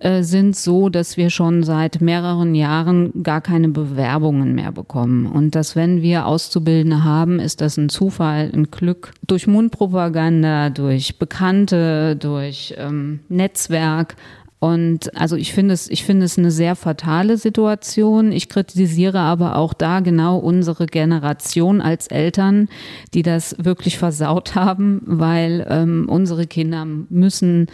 äh, 0.00 0.22
sind 0.22 0.56
so, 0.56 0.90
dass 0.90 1.16
wir 1.16 1.30
schon 1.30 1.62
seit 1.62 2.02
mehreren 2.02 2.54
Jahren 2.54 3.22
gar 3.22 3.40
keine 3.40 3.68
Bewerbungen 3.70 4.54
mehr 4.54 4.72
bekommen. 4.72 5.26
Und 5.26 5.54
dass 5.54 5.74
wenn 5.74 6.02
wir 6.02 6.26
Auszubildende 6.26 7.02
haben, 7.02 7.40
ist 7.40 7.62
das 7.62 7.78
ein 7.78 7.88
Zufall, 7.88 8.50
ein 8.52 8.70
Glück. 8.70 9.12
Durch 9.26 9.46
Mundpropaganda, 9.46 10.68
durch 10.68 11.18
Bekannte, 11.18 12.14
durch 12.16 12.74
ähm, 12.76 13.20
Netzwerk. 13.30 14.16
Und 14.58 15.14
also 15.14 15.36
ich 15.36 15.52
finde 15.52 15.74
es, 15.74 15.88
ich 15.90 16.04
finde 16.04 16.24
es 16.24 16.38
eine 16.38 16.50
sehr 16.50 16.76
fatale 16.76 17.36
Situation. 17.36 18.32
Ich 18.32 18.48
kritisiere 18.48 19.18
aber 19.18 19.56
auch 19.56 19.74
da 19.74 20.00
genau 20.00 20.38
unsere 20.38 20.86
Generation 20.86 21.82
als 21.82 22.06
Eltern, 22.06 22.68
die 23.12 23.22
das 23.22 23.56
wirklich 23.58 23.98
versaut 23.98 24.54
haben, 24.54 25.02
weil 25.04 25.66
ähm, 25.68 26.06
unsere 26.08 26.46
Kinder 26.46 26.86
müssen 26.86 27.66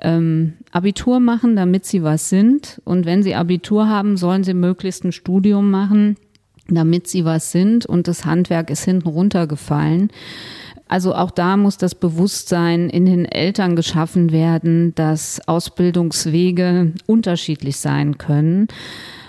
ähm, 0.00 0.54
Abitur 0.72 1.20
machen, 1.20 1.56
damit 1.56 1.84
sie 1.84 2.02
was 2.02 2.30
sind. 2.30 2.80
Und 2.84 3.04
wenn 3.04 3.22
sie 3.22 3.34
Abitur 3.34 3.88
haben, 3.88 4.16
sollen 4.16 4.44
sie 4.44 4.54
möglichst 4.54 5.04
ein 5.04 5.12
Studium 5.12 5.70
machen, 5.70 6.16
damit 6.68 7.06
sie 7.06 7.26
was 7.26 7.52
sind. 7.52 7.84
Und 7.84 8.08
das 8.08 8.24
Handwerk 8.24 8.70
ist 8.70 8.84
hinten 8.84 9.08
runtergefallen. 9.08 10.10
Also 10.88 11.14
auch 11.14 11.30
da 11.30 11.56
muss 11.56 11.78
das 11.78 11.94
Bewusstsein 11.94 12.90
in 12.90 13.06
den 13.06 13.24
Eltern 13.24 13.74
geschaffen 13.74 14.32
werden, 14.32 14.94
dass 14.94 15.40
Ausbildungswege 15.48 16.92
unterschiedlich 17.06 17.78
sein 17.78 18.18
können. 18.18 18.68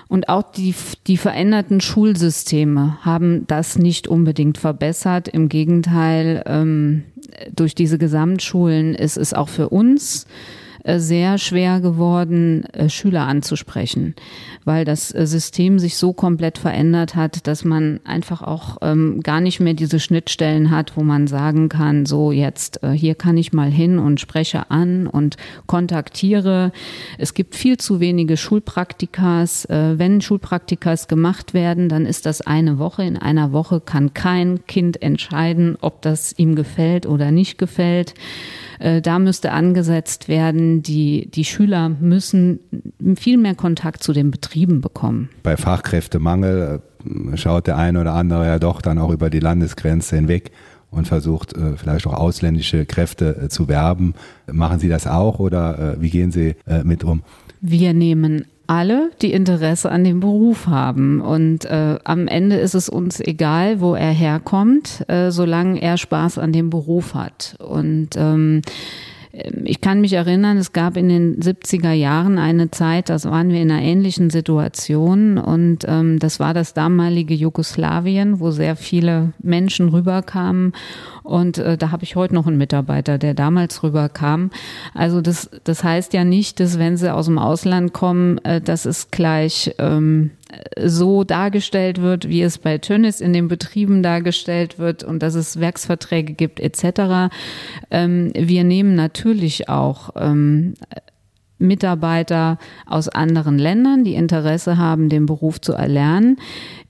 Und 0.08 0.30
auch 0.30 0.44
die, 0.52 0.76
die 1.08 1.18
veränderten 1.18 1.82
Schulsysteme 1.82 2.98
haben 3.02 3.48
das 3.48 3.78
nicht 3.78 4.08
unbedingt 4.08 4.58
verbessert. 4.58 5.28
Im 5.28 5.50
Gegenteil, 5.50 6.44
ähm, 6.46 7.04
durch 7.54 7.74
diese 7.74 7.98
Gesamtschulen 7.98 8.94
ist 8.94 9.18
es 9.18 9.34
auch 9.34 9.50
für 9.50 9.70
uns 9.70 10.28
sehr 10.86 11.38
schwer 11.38 11.82
geworden, 11.82 12.64
äh, 12.74 12.90
Schüler 12.90 13.28
anzusprechen, 13.28 14.16
weil 14.66 14.86
das 14.86 15.14
äh, 15.14 15.26
System 15.26 15.80
sich 15.80 15.98
so 15.98 16.14
komplett 16.14 16.58
verändert 16.58 17.16
hat, 17.16 17.48
dass 17.48 17.66
man 17.66 18.00
einfach 18.04 18.42
auch 18.42 18.78
ähm, 18.82 19.22
gar 19.22 19.42
nicht 19.42 19.60
mehr 19.60 19.74
diese 19.74 20.00
Schnittstellen 20.00 20.70
hat, 20.70 20.96
wo 20.96 21.04
man 21.04 21.28
sagen 21.28 21.70
kann, 21.70 22.06
so 22.06 22.32
jetzt 22.32 22.80
hier 22.94 23.16
kann 23.16 23.38
ich 23.38 23.54
mal 23.54 23.72
hin 23.72 24.00
und 24.00 24.20
spreche 24.20 24.70
an 24.70 25.08
und 25.08 25.38
kontaktiere. 25.66 26.72
Es 27.18 27.34
gibt 27.34 27.56
viel 27.56 27.78
zu 27.78 28.00
wenige 28.00 28.38
Schulpraktikas. 28.38 29.68
Wenn 29.70 30.22
Schulpraktikas 30.22 31.08
gemacht 31.08 31.54
werden, 31.54 31.90
dann 31.90 32.06
ist 32.06 32.26
das 32.26 32.42
eine 32.42 32.78
Woche. 32.78 33.04
In 33.04 33.18
einer 33.18 33.52
Woche 33.52 33.82
kann 33.82 34.14
kein 34.14 34.66
Kind 34.68 35.02
entscheiden, 35.02 35.78
ob 35.82 36.02
das 36.02 36.34
ihm 36.38 36.56
gefällt 36.56 37.06
oder 37.06 37.32
nicht 37.32 37.58
gefällt. 37.58 38.14
Äh, 38.80 39.02
da 39.02 39.20
müsste 39.20 39.52
angesetzt 39.52 40.28
werden, 40.28 40.75
die, 40.82 41.30
die 41.32 41.46
Schüler 41.46 41.90
müssen 41.90 42.60
viel 43.16 43.38
mehr 43.38 43.56
Kontakt 43.56 44.04
zu 44.04 44.14
den 44.14 44.32
Betrieben 44.32 44.82
bekommen. 44.82 45.30
Bei 45.44 45.58
Fachkräftemangel 45.58 46.82
äh, 47.34 47.38
schaut 47.38 47.68
der 47.68 47.78
eine 47.78 48.02
oder 48.02 48.14
andere 48.14 48.46
ja 48.46 48.60
doch 48.60 48.82
dann 48.82 48.98
auch 48.98 49.12
über 49.12 49.30
die 49.30 49.40
Landesgrenze 49.40 50.16
hinweg 50.16 50.52
und 50.92 51.08
versucht 51.08 51.56
äh, 51.56 51.78
vielleicht 51.78 52.08
auch 52.08 52.14
ausländische 52.14 52.86
Kräfte 52.86 53.48
zu 53.50 53.68
werben. 53.68 54.14
Machen 54.52 54.80
Sie 54.80 54.90
das 54.90 55.08
auch 55.08 55.40
oder 55.40 55.98
wie 56.00 56.10
gehen 56.10 56.32
Sie 56.32 56.56
mit 56.84 57.04
um? 57.04 57.22
Wir 57.62 57.94
nehmen 57.94 58.46
alle, 58.68 59.12
die 59.22 59.32
Interesse 59.32 59.92
an 59.92 60.04
dem 60.04 60.20
Beruf 60.20 60.68
haben. 60.68 61.22
Und 61.22 61.66
äh, 61.66 61.98
am 62.04 62.28
Ende 62.28 62.58
ist 62.58 62.76
es 62.76 62.90
uns 62.90 63.20
egal, 63.20 63.80
wo 63.80 63.96
er 63.96 64.12
herkommt, 64.12 65.04
äh, 65.08 65.32
solange 65.32 65.82
er 65.82 65.98
Spaß 65.98 66.38
an 66.38 66.52
dem 66.52 66.70
Beruf 66.70 67.14
hat. 67.14 67.56
Und 67.60 68.10
ähm, 68.16 68.62
ich 69.66 69.82
kann 69.82 70.02
mich 70.02 70.14
erinnern, 70.14 70.58
es 70.58 70.72
gab 70.72 70.96
in 70.96 71.10
den 71.10 71.40
70er 71.40 71.92
Jahren 71.92 72.38
eine 72.38 72.72
Zeit, 72.72 73.10
da 73.10 73.22
waren 73.26 73.50
wir 73.50 73.62
in 73.62 73.72
einer 73.72 73.82
ähnlichen 73.82 74.30
Situation 74.30 75.38
und 75.38 75.80
ähm, 75.88 76.20
das 76.20 76.40
war 76.40 76.54
das 76.54 76.74
damalige 76.74 77.34
Jugoslawien, 77.34 78.40
wo 78.40 78.52
sehr 78.52 78.76
viele 78.76 79.34
Menschen 79.40 79.90
rüberkamen 79.90 80.74
und 81.26 81.58
äh, 81.58 81.78
da 81.78 81.92
habe 81.92 82.04
ich 82.04 82.16
heute 82.16 82.36
noch 82.36 82.46
einen 82.46 82.58
Mitarbeiter, 82.58 83.18
der 83.18 83.34
damals 83.34 83.82
rüberkam. 83.82 84.52
Also 84.94 85.22
das, 85.22 85.50
das 85.64 85.84
heißt 85.84 86.14
ja 86.14 86.24
nicht, 86.24 86.60
dass 86.60 86.78
wenn 86.78 86.98
sie 86.98 87.12
aus 87.12 87.26
dem 87.26 87.40
Ausland 87.40 87.94
kommen, 87.94 88.38
äh, 88.46 88.62
dass 88.62 88.86
es 88.86 89.10
gleich 89.10 89.74
ähm, 89.80 90.32
so 90.80 91.24
dargestellt 91.24 92.02
wird, 92.02 92.30
wie 92.30 92.44
es 92.44 92.60
bei 92.60 92.78
Tönnis 92.78 93.22
in 93.22 93.34
den 93.34 93.48
Betrieben 93.48 94.04
dargestellt 94.04 94.78
wird 94.78 95.04
und 95.04 95.24
dass 95.24 95.34
es 95.34 95.60
Werksverträge 95.60 96.34
gibt 96.34 96.60
etc. 96.60 97.34
Ähm, 97.90 98.32
wir 98.36 98.64
nehmen 98.64 98.96
natürlich 98.96 99.68
auch 99.68 100.12
ähm, 100.16 100.76
Mitarbeiter 101.58 102.60
aus 102.86 103.10
anderen 103.10 103.58
Ländern, 103.58 104.04
die 104.04 104.16
Interesse 104.16 104.78
haben, 104.78 105.10
den 105.10 105.26
Beruf 105.26 105.60
zu 105.60 105.74
erlernen. 105.74 106.38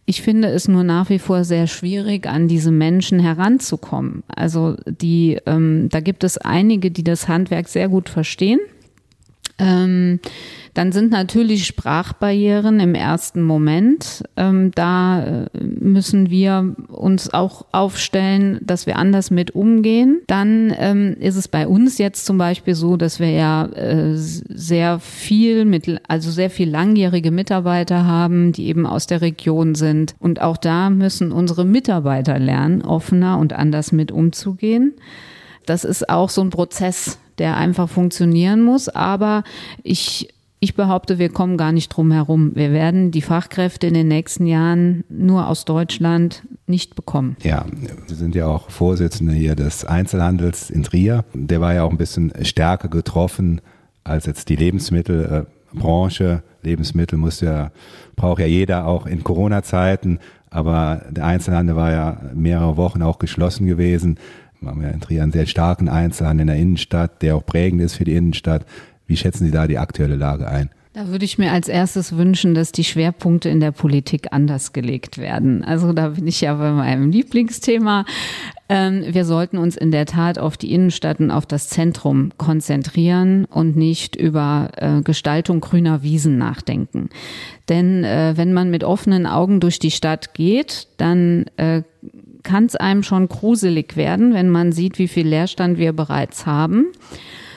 Ich 0.07 0.21
finde 0.21 0.49
es 0.49 0.67
nur 0.67 0.83
nach 0.83 1.09
wie 1.09 1.17
vor 1.17 1.43
sehr 1.43 1.65
schwierig, 1.65 2.27
an 2.27 2.47
diese 2.47 2.71
Menschen 2.71 3.19
heranzukommen. 3.19 4.23
Also 4.27 4.75
die, 4.85 5.39
ähm, 5.47 5.89
da 5.89 5.99
gibt 5.99 6.23
es 6.23 6.37
einige, 6.37 6.91
die 6.91 7.03
das 7.03 7.27
Handwerk 7.27 7.67
sehr 7.67 7.89
gut 7.89 8.09
verstehen. 8.09 8.59
Ähm, 9.57 10.19
dann 10.73 10.91
sind 10.91 11.11
natürlich 11.11 11.65
Sprachbarrieren 11.65 12.81
im 12.81 12.95
ersten 12.95 13.41
Moment. 13.41 14.23
Ähm, 14.35 14.71
da 14.75 15.23
äh, 15.23 15.63
müssen 15.63 16.29
wir 16.29 16.75
uns 16.89 17.33
auch 17.33 17.65
aufstellen, 17.71 18.59
dass 18.61 18.85
wir 18.85 18.97
anders 18.97 19.31
mit 19.31 19.51
umgehen. 19.51 20.21
Dann 20.27 20.73
ähm, 20.77 21.15
ist 21.21 21.37
es 21.37 21.47
bei 21.47 21.65
uns 21.65 21.97
jetzt 21.97 22.25
zum 22.25 22.37
Beispiel 22.37 22.75
so, 22.75 22.97
dass 22.97 23.21
wir 23.21 23.29
ja 23.29 23.67
äh, 23.67 24.15
sehr 24.15 24.99
viel 24.99 25.63
mit, 25.63 26.01
also 26.09 26.29
sehr 26.29 26.49
viel 26.49 26.69
langjährige 26.69 27.31
Mitarbeiter 27.31 28.05
haben, 28.05 28.51
die 28.51 28.67
eben 28.67 28.85
aus 28.85 29.07
der 29.07 29.21
Region 29.21 29.75
sind. 29.75 30.15
Und 30.19 30.41
auch 30.41 30.57
da 30.57 30.89
müssen 30.89 31.31
unsere 31.31 31.63
Mitarbeiter 31.63 32.37
lernen, 32.37 32.81
offener 32.81 33.37
und 33.37 33.53
anders 33.53 33.93
mit 33.93 34.11
umzugehen. 34.11 34.93
Das 35.65 35.85
ist 35.85 36.09
auch 36.09 36.29
so 36.29 36.41
ein 36.41 36.49
Prozess, 36.49 37.17
der 37.37 37.57
einfach 37.57 37.89
funktionieren 37.89 38.61
muss. 38.61 38.89
Aber 38.89 39.43
ich 39.83 40.29
ich 40.65 40.73
behaupte, 40.73 41.19
wir 41.19 41.29
kommen 41.29 41.57
gar 41.57 41.71
nicht 41.71 41.89
drum 41.89 42.11
herum. 42.11 42.55
Wir 42.55 42.71
werden 42.71 43.11
die 43.11 43.21
Fachkräfte 43.21 43.85
in 43.85 43.93
den 43.93 44.07
nächsten 44.07 44.47
Jahren 44.47 45.03
nur 45.09 45.47
aus 45.47 45.63
Deutschland 45.65 46.41
nicht 46.65 46.95
bekommen. 46.95 47.37
Ja, 47.43 47.65
Sie 48.07 48.15
sind 48.15 48.33
ja 48.33 48.47
auch 48.47 48.71
Vorsitzende 48.71 49.33
hier 49.33 49.55
des 49.55 49.85
Einzelhandels 49.85 50.71
in 50.71 50.81
Trier. 50.81 51.23
Der 51.33 51.61
war 51.61 51.75
ja 51.75 51.83
auch 51.83 51.91
ein 51.91 51.97
bisschen 51.97 52.33
stärker 52.41 52.87
getroffen 52.87 53.61
als 54.03 54.25
jetzt 54.25 54.49
die 54.49 54.55
Lebensmittelbranche. 54.55 56.41
Lebensmittel 56.63 57.19
muss 57.19 57.41
ja, 57.41 57.71
braucht 58.15 58.39
ja 58.39 58.47
jeder 58.47 58.87
auch 58.87 59.05
in 59.05 59.23
Corona-Zeiten. 59.23 60.19
Aber 60.49 61.03
der 61.11 61.25
Einzelhandel 61.25 61.75
war 61.75 61.91
ja 61.91 62.21
mehrere 62.33 62.77
Wochen 62.77 63.03
auch 63.03 63.19
geschlossen 63.19 63.67
gewesen. 63.67 64.17
Wir 64.65 64.71
haben 64.71 64.81
ja 64.81 64.89
in 64.89 65.01
Trier 65.01 65.23
einen 65.23 65.31
sehr 65.31 65.45
starken 65.45 65.89
Einzelhandel 65.89 66.41
in 66.41 66.47
der 66.47 66.55
Innenstadt, 66.57 67.21
der 67.21 67.35
auch 67.35 67.45
prägend 67.45 67.81
ist 67.81 67.95
für 67.95 68.03
die 68.03 68.15
Innenstadt. 68.15 68.65
Wie 69.07 69.15
schätzen 69.15 69.45
Sie 69.45 69.51
da 69.51 69.67
die 69.67 69.77
aktuelle 69.77 70.15
Lage 70.15 70.47
ein? 70.47 70.71
Da 70.95 71.09
würde 71.09 71.25
ich 71.25 71.37
mir 71.37 71.51
als 71.51 71.67
erstes 71.67 72.15
wünschen, 72.15 72.55
dass 72.55 72.71
die 72.71 72.85
Schwerpunkte 72.85 73.49
in 73.49 73.59
der 73.59 73.71
Politik 73.71 74.27
anders 74.31 74.71
gelegt 74.71 75.17
werden. 75.17 75.61
Also 75.61 75.91
da 75.91 76.07
bin 76.07 76.25
ich 76.25 76.39
ja 76.39 76.53
bei 76.53 76.71
meinem 76.71 77.11
Lieblingsthema. 77.11 78.05
Ähm, 78.69 79.03
wir 79.05 79.25
sollten 79.25 79.57
uns 79.57 79.75
in 79.75 79.91
der 79.91 80.05
Tat 80.05 80.39
auf 80.39 80.55
die 80.55 80.71
Innenstadt 80.71 81.19
und 81.19 81.31
auf 81.31 81.45
das 81.45 81.67
Zentrum 81.67 82.31
konzentrieren 82.37 83.43
und 83.43 83.75
nicht 83.75 84.15
über 84.15 84.69
äh, 84.77 85.01
Gestaltung 85.01 85.59
grüner 85.59 86.01
Wiesen 86.01 86.37
nachdenken. 86.37 87.09
Denn 87.67 88.05
äh, 88.05 88.35
wenn 88.37 88.53
man 88.53 88.71
mit 88.71 88.85
offenen 88.85 89.27
Augen 89.27 89.59
durch 89.59 89.79
die 89.79 89.91
Stadt 89.91 90.33
geht, 90.33 90.87
dann 90.95 91.47
äh, 91.57 91.83
kann 92.45 92.67
es 92.67 92.77
einem 92.77 93.03
schon 93.03 93.27
gruselig 93.27 93.97
werden, 93.97 94.33
wenn 94.33 94.49
man 94.49 94.71
sieht, 94.71 94.97
wie 94.97 95.09
viel 95.09 95.27
Leerstand 95.27 95.77
wir 95.77 95.91
bereits 95.91 96.45
haben 96.45 96.85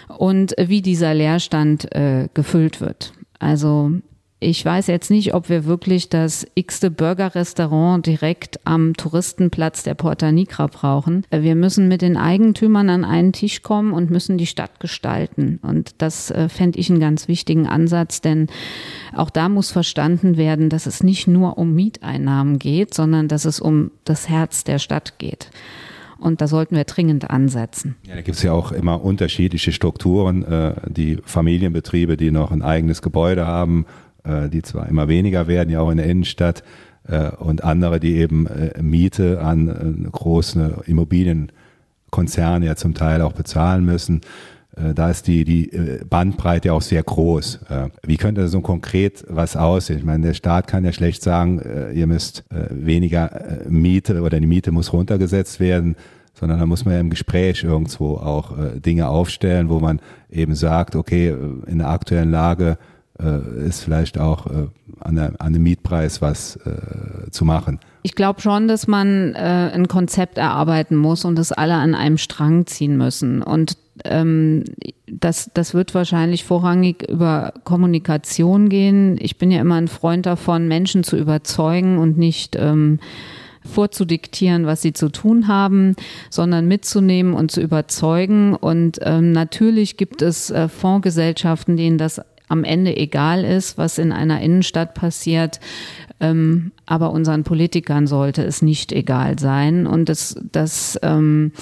und 0.09 0.57
wie 0.59 0.83
dieser 0.83 1.14
Leerstand 1.14 1.95
äh, 1.95 2.28
gefüllt 2.35 2.80
wird. 2.80 3.12
Also 3.38 3.92
ich 4.40 4.64
weiß 4.64 4.87
jetzt 4.87 5.11
nicht, 5.11 5.35
ob 5.35 5.49
wir 5.49 5.64
wirklich 5.64 6.11
das 6.11 6.47
x-te 6.54 6.92
Burger-Restaurant 6.92 8.07
direkt 8.07 8.61
am 8.64 8.95
Touristenplatz 8.95 9.83
der 9.83 9.95
Porta 9.95 10.30
Nigra 10.30 10.68
brauchen. 10.68 11.25
Wir 11.30 11.57
müssen 11.57 11.88
mit 11.88 12.02
den 12.02 12.16
Eigentümern 12.16 12.88
an 12.88 13.04
einen 13.04 13.33
Tisch 13.33 13.62
kommen 13.62 13.92
und 13.92 14.11
müssen 14.11 14.38
die 14.38 14.47
Stadt 14.47 14.78
gestalten. 14.78 15.59
Und 15.62 15.97
das 15.99 16.30
äh, 16.30 16.49
fände 16.49 16.78
ich 16.78 16.88
einen 16.88 17.00
ganz 17.00 17.26
wichtigen 17.26 17.66
Ansatz, 17.66 18.21
denn 18.21 18.47
auch 19.12 19.30
da 19.30 19.49
muss 19.49 19.73
verstanden 19.73 20.37
werden, 20.37 20.71
dass 20.71 20.87
es 20.87 21.02
nicht 21.02 21.26
nur 21.26 21.59
um 21.59 21.75
Mieteinnahmen 21.75 22.61
geht, 22.61 22.95
sondern 22.95 23.26
dass 23.26 23.45
es 23.45 23.59
um 23.59 23.90
das 24.04 24.28
Herz 24.28 24.62
der 24.62 24.78
Stadt 24.78 25.18
geht. 25.18 25.50
Und 26.21 26.40
da 26.40 26.47
sollten 26.49 26.76
wir 26.76 26.85
dringend 26.85 27.30
ansetzen. 27.30 27.97
Ja, 28.07 28.14
da 28.16 28.23
gibt 28.23 28.37
es 28.37 28.42
ja 28.42 28.52
auch 28.52 28.73
immer 28.73 29.02
unterschiedliche 29.04 29.73
Strukturen. 29.73 30.45
Äh, 30.45 30.75
die 30.88 31.18
Familienbetriebe, 31.25 32.16
die 32.16 32.30
noch 32.30 32.50
ein 32.50 32.62
eigenes 32.62 33.02
Gebäude 33.02 33.47
haben, 33.47 33.87
äh, 34.28 34.49
die 34.49 34.62
zwar 34.62 34.88
immer 34.88 35.08
weniger 35.08 35.47
werden, 35.47 35.70
ja 35.70 35.80
auch 35.80 35.90
in 35.90 35.97
der 35.97 36.06
Innenstadt, 36.06 36.62
äh, 37.06 37.30
und 37.30 37.64
andere, 37.64 37.99
die 38.00 38.16
eben 38.16 38.47
Miete 38.80 39.40
an 39.40 40.08
große 40.12 40.82
Immobilienkonzerne 40.87 42.66
ja 42.66 42.76
zum 42.76 42.94
Teil 42.94 43.23
auch 43.23 43.32
bezahlen 43.32 43.85
müssen. 43.85 44.20
Da 44.94 45.11
ist 45.11 45.26
die, 45.26 45.44
die 45.44 45.73
Bandbreite 46.08 46.73
auch 46.73 46.82
sehr 46.82 47.02
groß. 47.02 47.61
Wie 48.06 48.16
könnte 48.16 48.47
so 48.47 48.61
konkret 48.61 49.25
was 49.28 49.56
aussehen? 49.56 49.99
Ich 49.99 50.04
meine, 50.04 50.28
der 50.28 50.35
Staat 50.35 50.68
kann 50.68 50.85
ja 50.85 50.92
schlecht 50.92 51.20
sagen, 51.20 51.61
ihr 51.92 52.06
müsst 52.06 52.44
weniger 52.70 53.64
Miete 53.68 54.23
oder 54.23 54.38
die 54.38 54.47
Miete 54.47 54.70
muss 54.70 54.92
runtergesetzt 54.92 55.58
werden, 55.58 55.97
sondern 56.32 56.61
da 56.61 56.66
muss 56.66 56.85
man 56.85 56.94
ja 56.94 57.00
im 57.00 57.11
Gespräch 57.11 57.64
irgendwo 57.64 58.18
auch 58.18 58.54
Dinge 58.76 59.08
aufstellen, 59.08 59.68
wo 59.68 59.80
man 59.80 60.00
eben 60.30 60.54
sagt, 60.54 60.94
okay, 60.94 61.35
in 61.66 61.78
der 61.78 61.88
aktuellen 61.88 62.30
Lage 62.30 62.78
ist 63.19 63.83
vielleicht 63.83 64.19
auch 64.19 64.47
an, 65.01 65.17
der, 65.17 65.33
an 65.39 65.53
dem 65.53 65.63
Mietpreis 65.65 66.23
was 66.23 66.59
zu 67.31 67.45
machen. 67.45 67.81
Ich 68.03 68.15
glaube 68.15 68.41
schon, 68.41 68.69
dass 68.69 68.87
man 68.87 69.35
äh, 69.35 69.71
ein 69.75 69.89
Konzept 69.89 70.39
erarbeiten 70.39 70.97
muss 70.97 71.25
und 71.25 71.37
dass 71.37 71.53
alle 71.53 71.75
an 71.75 71.95
einem 71.95 72.17
Strang 72.17 72.67
ziehen 72.67 72.97
müssen. 72.97 73.43
Und 73.43 73.77
ähm, 74.05 74.65
das, 75.07 75.51
das 75.53 75.75
wird 75.75 75.95
wahrscheinlich 75.95 76.45
vorrangig 76.45 77.09
über 77.09 77.53
Kommunikation 77.65 78.69
gehen. 78.69 79.19
Ich 79.21 79.39
bin 79.39 79.51
ja 79.51 79.61
immer 79.61 79.75
ein 79.75 79.89
Freund 79.89 80.27
davon, 80.27 80.69
Menschen 80.69 81.03
zu 81.03 81.17
überzeugen 81.17 81.99
und 81.99 82.17
nicht 82.17 82.57
ähm, 82.57 83.01
vorzudiktieren, 83.65 84.67
was 84.67 84.81
sie 84.81 84.93
zu 84.93 85.11
tun 85.11 85.49
haben, 85.49 85.95
sondern 86.31 86.69
mitzunehmen 86.69 87.35
und 87.35 87.51
zu 87.51 87.61
überzeugen. 87.61 88.55
Und 88.55 89.01
ähm, 89.03 89.33
natürlich 89.33 89.97
gibt 89.97 90.23
es 90.23 90.51
äh, 90.51 90.69
Fondsgesellschaften, 90.69 91.77
denen 91.77 91.99
das 91.99 92.21
am 92.49 92.64
Ende 92.64 92.97
egal 92.97 93.45
ist, 93.45 93.78
was 93.78 93.99
in 93.99 94.12
einer 94.12 94.40
Innenstadt 94.40 94.95
passiert. 94.95 95.61
Ähm, 96.21 96.73
aber 96.87 97.12
unseren 97.12 97.45
Politikern 97.45 98.07
sollte 98.07 98.43
es 98.43 98.62
nicht 98.62 98.93
egal 98.93 99.38
sein. 99.38 99.87
Und 99.87 100.09
das, 100.09 100.37
das 100.50 100.99
ähm, 101.02 101.52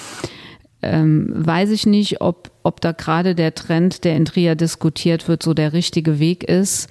ähm, 0.81 1.31
weiß 1.35 1.71
ich 1.71 1.85
nicht, 1.85 2.21
ob, 2.21 2.51
ob 2.63 2.81
da 2.81 2.91
gerade 2.91 3.35
der 3.35 3.53
Trend, 3.53 4.03
der 4.03 4.15
in 4.15 4.25
Trier 4.25 4.55
diskutiert 4.55 5.27
wird, 5.27 5.43
so 5.43 5.53
der 5.53 5.73
richtige 5.73 6.19
Weg 6.19 6.43
ist. 6.43 6.89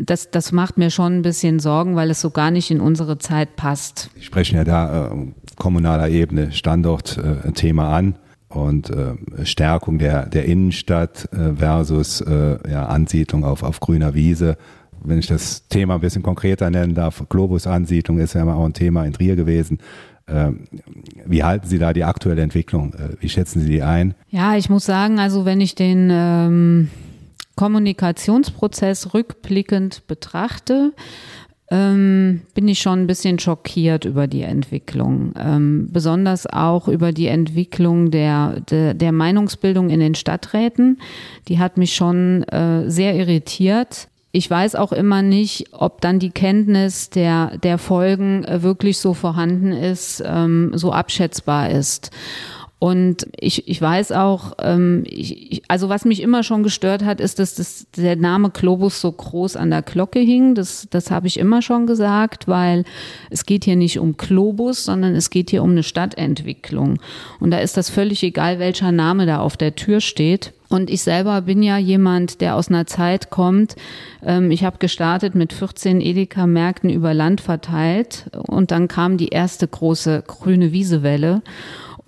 Das, 0.00 0.30
das 0.30 0.52
macht 0.52 0.78
mir 0.78 0.90
schon 0.90 1.18
ein 1.18 1.22
bisschen 1.22 1.58
Sorgen, 1.60 1.96
weil 1.96 2.10
es 2.10 2.20
so 2.20 2.30
gar 2.30 2.50
nicht 2.50 2.70
in 2.70 2.80
unsere 2.80 3.18
Zeit 3.18 3.56
passt. 3.56 4.10
Sie 4.16 4.22
sprechen 4.22 4.56
ja 4.56 4.64
da 4.64 5.12
äh, 5.12 5.32
kommunaler 5.56 6.08
Ebene 6.08 6.52
Standortthema 6.52 7.90
äh, 7.90 7.96
an 7.96 8.14
und 8.48 8.90
äh, 8.90 9.14
Stärkung 9.44 9.98
der, 9.98 10.26
der 10.26 10.46
Innenstadt 10.46 11.28
äh, 11.32 11.54
versus 11.56 12.20
äh, 12.20 12.58
ja, 12.70 12.86
Ansiedlung 12.86 13.44
auf, 13.44 13.62
auf 13.62 13.80
grüner 13.80 14.14
Wiese. 14.14 14.56
Wenn 15.02 15.18
ich 15.18 15.26
das 15.26 15.68
Thema 15.68 15.94
ein 15.94 16.00
bisschen 16.00 16.22
konkreter 16.22 16.70
nennen 16.70 16.94
darf, 16.94 17.22
Globus-Ansiedlung 17.28 18.18
ist 18.18 18.34
ja 18.34 18.42
immer 18.42 18.56
auch 18.56 18.64
ein 18.64 18.72
Thema 18.72 19.04
in 19.04 19.12
Trier 19.12 19.36
gewesen. 19.36 19.78
Ähm, 20.26 20.64
wie 21.24 21.44
halten 21.44 21.66
Sie 21.66 21.78
da 21.78 21.92
die 21.92 22.04
aktuelle 22.04 22.42
Entwicklung? 22.42 22.94
Äh, 22.94 23.20
wie 23.20 23.28
schätzen 23.28 23.60
Sie 23.60 23.68
die 23.68 23.82
ein? 23.82 24.14
Ja, 24.30 24.56
ich 24.56 24.68
muss 24.68 24.84
sagen, 24.84 25.18
also 25.18 25.44
wenn 25.44 25.60
ich 25.60 25.74
den 25.74 26.08
ähm, 26.10 26.90
Kommunikationsprozess 27.56 29.14
rückblickend 29.14 30.06
betrachte, 30.06 30.92
ähm, 31.70 32.42
bin 32.54 32.68
ich 32.68 32.78
schon 32.78 33.00
ein 33.00 33.06
bisschen 33.06 33.38
schockiert 33.38 34.04
über 34.04 34.26
die 34.26 34.42
Entwicklung. 34.42 35.34
Ähm, 35.38 35.88
besonders 35.92 36.46
auch 36.46 36.88
über 36.88 37.12
die 37.12 37.26
Entwicklung 37.26 38.10
der, 38.10 38.60
der, 38.70 38.94
der, 38.94 39.12
Meinungsbildung 39.12 39.90
in 39.90 40.00
den 40.00 40.14
Stadträten. 40.14 41.00
Die 41.48 41.58
hat 41.58 41.76
mich 41.76 41.94
schon 41.94 42.42
äh, 42.44 42.90
sehr 42.90 43.14
irritiert 43.14 44.08
ich 44.30 44.50
weiß 44.50 44.74
auch 44.74 44.92
immer 44.92 45.22
nicht, 45.22 45.72
ob 45.72 46.00
dann 46.00 46.18
die 46.18 46.30
Kenntnis 46.30 47.08
der, 47.08 47.56
der 47.58 47.78
Folgen 47.78 48.44
äh, 48.44 48.62
wirklich 48.62 48.98
so 48.98 49.14
vorhanden 49.14 49.72
ist, 49.72 50.22
ähm, 50.24 50.72
so 50.74 50.92
abschätzbar 50.92 51.70
ist. 51.70 52.10
Und 52.80 53.26
ich, 53.36 53.66
ich 53.66 53.82
weiß 53.82 54.12
auch, 54.12 54.52
ähm, 54.60 55.02
ich, 55.06 55.62
also 55.66 55.88
was 55.88 56.04
mich 56.04 56.22
immer 56.22 56.44
schon 56.44 56.62
gestört 56.62 57.04
hat, 57.04 57.20
ist, 57.20 57.40
dass 57.40 57.56
das, 57.56 57.86
der 57.96 58.14
Name 58.14 58.50
Globus 58.50 59.00
so 59.00 59.10
groß 59.10 59.56
an 59.56 59.70
der 59.70 59.82
Glocke 59.82 60.20
hing. 60.20 60.54
Das, 60.54 60.86
das 60.88 61.10
habe 61.10 61.26
ich 61.26 61.40
immer 61.40 61.60
schon 61.60 61.88
gesagt, 61.88 62.46
weil 62.46 62.84
es 63.30 63.46
geht 63.46 63.64
hier 63.64 63.74
nicht 63.74 63.98
um 63.98 64.16
Globus, 64.16 64.84
sondern 64.84 65.16
es 65.16 65.30
geht 65.30 65.50
hier 65.50 65.64
um 65.64 65.72
eine 65.72 65.82
Stadtentwicklung. 65.82 67.00
Und 67.40 67.50
da 67.50 67.58
ist 67.58 67.76
das 67.76 67.90
völlig 67.90 68.22
egal, 68.22 68.60
welcher 68.60 68.92
Name 68.92 69.26
da 69.26 69.40
auf 69.40 69.56
der 69.56 69.74
Tür 69.74 70.00
steht. 70.00 70.52
Und 70.68 70.88
ich 70.88 71.02
selber 71.02 71.42
bin 71.42 71.62
ja 71.62 71.78
jemand, 71.78 72.40
der 72.40 72.54
aus 72.54 72.68
einer 72.68 72.86
Zeit 72.86 73.30
kommt. 73.30 73.74
Ähm, 74.22 74.52
ich 74.52 74.62
habe 74.62 74.78
gestartet 74.78 75.34
mit 75.34 75.52
14 75.52 76.00
Edeka-Märkten 76.00 76.90
über 76.90 77.12
Land 77.12 77.40
verteilt 77.40 78.26
und 78.46 78.70
dann 78.70 78.86
kam 78.86 79.16
die 79.16 79.28
erste 79.28 79.66
große 79.66 80.22
grüne 80.28 80.70
Wiesewelle. 80.70 81.42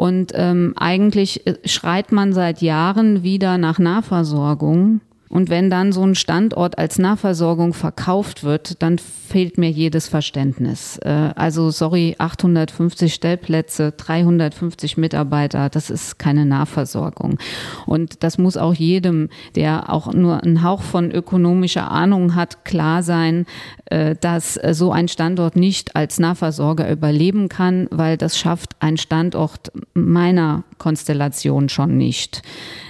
Und 0.00 0.32
ähm, 0.34 0.72
eigentlich 0.78 1.46
äh, 1.46 1.56
schreit 1.66 2.10
man 2.10 2.32
seit 2.32 2.62
Jahren 2.62 3.22
wieder 3.22 3.58
nach 3.58 3.78
Nahversorgung. 3.78 5.02
Und 5.30 5.48
wenn 5.48 5.70
dann 5.70 5.92
so 5.92 6.02
ein 6.02 6.16
Standort 6.16 6.76
als 6.76 6.98
Nahversorgung 6.98 7.72
verkauft 7.72 8.42
wird, 8.42 8.82
dann 8.82 8.98
fehlt 8.98 9.58
mir 9.58 9.70
jedes 9.70 10.08
Verständnis. 10.08 10.98
Äh, 11.04 11.30
also 11.36 11.70
sorry, 11.70 12.16
850 12.18 13.14
Stellplätze, 13.14 13.92
350 13.92 14.96
Mitarbeiter, 14.96 15.68
das 15.68 15.88
ist 15.88 16.18
keine 16.18 16.44
Nahversorgung. 16.44 17.38
Und 17.86 18.24
das 18.24 18.38
muss 18.38 18.56
auch 18.56 18.74
jedem, 18.74 19.28
der 19.54 19.92
auch 19.92 20.12
nur 20.12 20.42
einen 20.42 20.64
Hauch 20.64 20.82
von 20.82 21.12
ökonomischer 21.12 21.88
Ahnung 21.88 22.34
hat, 22.34 22.64
klar 22.64 23.04
sein, 23.04 23.46
äh, 23.84 24.16
dass 24.20 24.54
so 24.54 24.90
ein 24.90 25.06
Standort 25.06 25.54
nicht 25.54 25.94
als 25.94 26.18
Nahversorger 26.18 26.90
überleben 26.90 27.48
kann, 27.48 27.86
weil 27.92 28.16
das 28.16 28.36
schafft 28.36 28.74
ein 28.80 28.96
Standort 28.96 29.70
meiner 29.94 30.64
Konstellation 30.78 31.68
schon 31.68 31.96
nicht. 31.96 32.42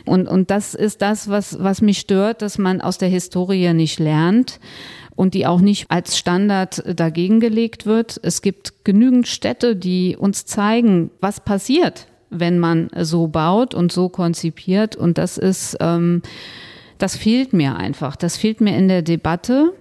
Und, 0.06 0.26
und 0.26 0.50
das 0.50 0.74
ist 0.74 1.02
das, 1.02 1.28
was, 1.28 1.62
was 1.62 1.82
mich 1.82 1.98
stört, 1.98 2.29
dass 2.34 2.58
man 2.58 2.80
aus 2.80 2.98
der 2.98 3.08
Historie 3.08 3.72
nicht 3.72 3.98
lernt 3.98 4.60
und 5.16 5.34
die 5.34 5.46
auch 5.46 5.60
nicht 5.60 5.90
als 5.90 6.16
Standard 6.16 6.82
dagegen 6.98 7.40
gelegt 7.40 7.86
wird. 7.86 8.18
Es 8.22 8.42
gibt 8.42 8.84
genügend 8.84 9.28
Städte, 9.28 9.76
die 9.76 10.16
uns 10.16 10.46
zeigen, 10.46 11.10
was 11.20 11.40
passiert, 11.40 12.06
wenn 12.30 12.58
man 12.58 12.88
so 12.96 13.26
baut 13.26 13.74
und 13.74 13.92
so 13.92 14.08
konzipiert. 14.08 14.96
Und 14.96 15.18
das 15.18 15.36
ist 15.36 15.76
ähm, 15.80 16.22
das 17.00 17.16
fehlt 17.16 17.54
mir 17.54 17.76
einfach. 17.76 18.14
Das 18.14 18.36
fehlt 18.36 18.60
mir 18.60 18.76
in 18.76 18.86
der 18.86 19.00
Debatte. 19.00 19.72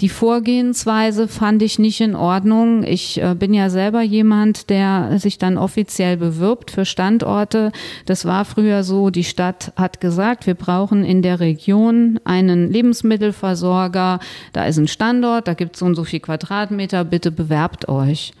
Die 0.00 0.08
Vorgehensweise 0.08 1.28
fand 1.28 1.60
ich 1.60 1.78
nicht 1.78 2.00
in 2.00 2.16
Ordnung. 2.16 2.82
Ich 2.82 3.22
äh, 3.22 3.34
bin 3.34 3.52
ja 3.52 3.68
selber 3.68 4.00
jemand, 4.00 4.70
der 4.70 5.18
sich 5.18 5.36
dann 5.36 5.58
offiziell 5.58 6.16
bewirbt 6.16 6.70
für 6.70 6.86
Standorte. 6.86 7.72
Das 8.06 8.24
war 8.24 8.46
früher 8.46 8.84
so, 8.84 9.10
die 9.10 9.22
Stadt 9.22 9.72
hat 9.76 10.00
gesagt, 10.00 10.46
wir 10.46 10.54
brauchen 10.54 11.04
in 11.04 11.20
der 11.20 11.40
Region 11.40 12.18
einen 12.24 12.72
Lebensmittelversorger. 12.72 14.18
Da 14.54 14.64
ist 14.64 14.78
ein 14.78 14.88
Standort, 14.88 15.48
da 15.48 15.54
gibt 15.54 15.74
es 15.74 15.80
so 15.80 15.86
und 15.86 15.94
so 15.94 16.04
viel 16.04 16.20
Quadratmeter, 16.20 17.04
bitte 17.04 17.30
bewerbt 17.30 17.86
euch. 17.90 18.32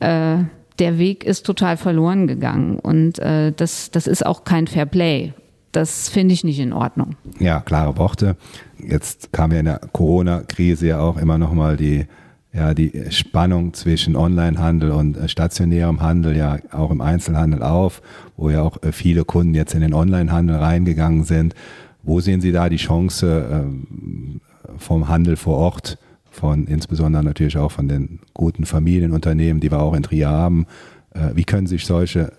Äh, 0.00 0.38
der 0.80 0.98
Weg 0.98 1.22
ist 1.22 1.46
total 1.46 1.76
verloren 1.76 2.26
gegangen 2.26 2.80
und 2.80 3.20
äh, 3.20 3.52
das, 3.52 3.92
das 3.92 4.08
ist 4.08 4.26
auch 4.26 4.42
kein 4.42 4.66
Fair 4.66 4.86
Play. 4.86 5.34
Das 5.72 6.08
finde 6.08 6.34
ich 6.34 6.44
nicht 6.44 6.58
in 6.60 6.72
Ordnung. 6.72 7.16
Ja, 7.38 7.60
klare 7.60 7.96
Worte. 7.98 8.36
Jetzt 8.78 9.32
kam 9.32 9.52
ja 9.52 9.58
in 9.58 9.66
der 9.66 9.80
Corona-Krise 9.92 10.88
ja 10.88 11.00
auch 11.00 11.16
immer 11.18 11.38
noch 11.38 11.52
mal 11.52 11.76
die 11.76 12.06
ja, 12.52 12.74
die 12.74 12.92
Spannung 13.10 13.74
zwischen 13.74 14.16
Onlinehandel 14.16 14.90
und 14.90 15.16
äh, 15.16 15.28
stationärem 15.28 16.00
Handel 16.00 16.36
ja 16.36 16.58
auch 16.72 16.90
im 16.90 17.00
Einzelhandel 17.00 17.62
auf, 17.62 18.02
wo 18.36 18.50
ja 18.50 18.62
auch 18.62 18.82
äh, 18.82 18.92
viele 18.92 19.24
Kunden 19.24 19.54
jetzt 19.54 19.74
in 19.74 19.80
den 19.82 19.94
Onlinehandel 19.94 20.56
reingegangen 20.56 21.24
sind. 21.24 21.54
Wo 22.02 22.20
sehen 22.20 22.40
Sie 22.40 22.52
da 22.52 22.68
die 22.68 22.76
Chance 22.76 23.46
ähm, 23.52 24.40
vom 24.78 25.08
Handel 25.08 25.36
vor 25.36 25.56
Ort, 25.56 25.98
von 26.30 26.66
insbesondere 26.66 27.22
natürlich 27.22 27.58
auch 27.58 27.72
von 27.72 27.86
den 27.88 28.20
guten 28.32 28.64
Familienunternehmen, 28.64 29.60
die 29.60 29.70
wir 29.70 29.80
auch 29.80 29.94
in 29.94 30.02
Trier 30.02 30.30
haben? 30.30 30.66
Äh, 31.12 31.34
wie 31.34 31.44
können 31.44 31.66
sich 31.66 31.84
solche 31.84 32.32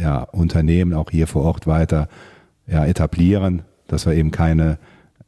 ja, 0.00 0.22
Unternehmen 0.22 0.94
auch 0.94 1.10
hier 1.10 1.26
vor 1.26 1.42
Ort 1.42 1.66
weiter 1.66 2.08
ja, 2.70 2.84
etablieren, 2.84 3.62
dass 3.88 4.06
wir 4.06 4.12
eben 4.14 4.30
keine 4.30 4.78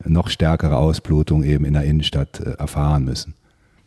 noch 0.04 0.28
stärkere 0.28 0.76
Ausblutung 0.76 1.44
eben 1.44 1.64
in 1.64 1.74
der 1.74 1.84
Innenstadt 1.84 2.40
erfahren 2.40 3.04
müssen? 3.04 3.34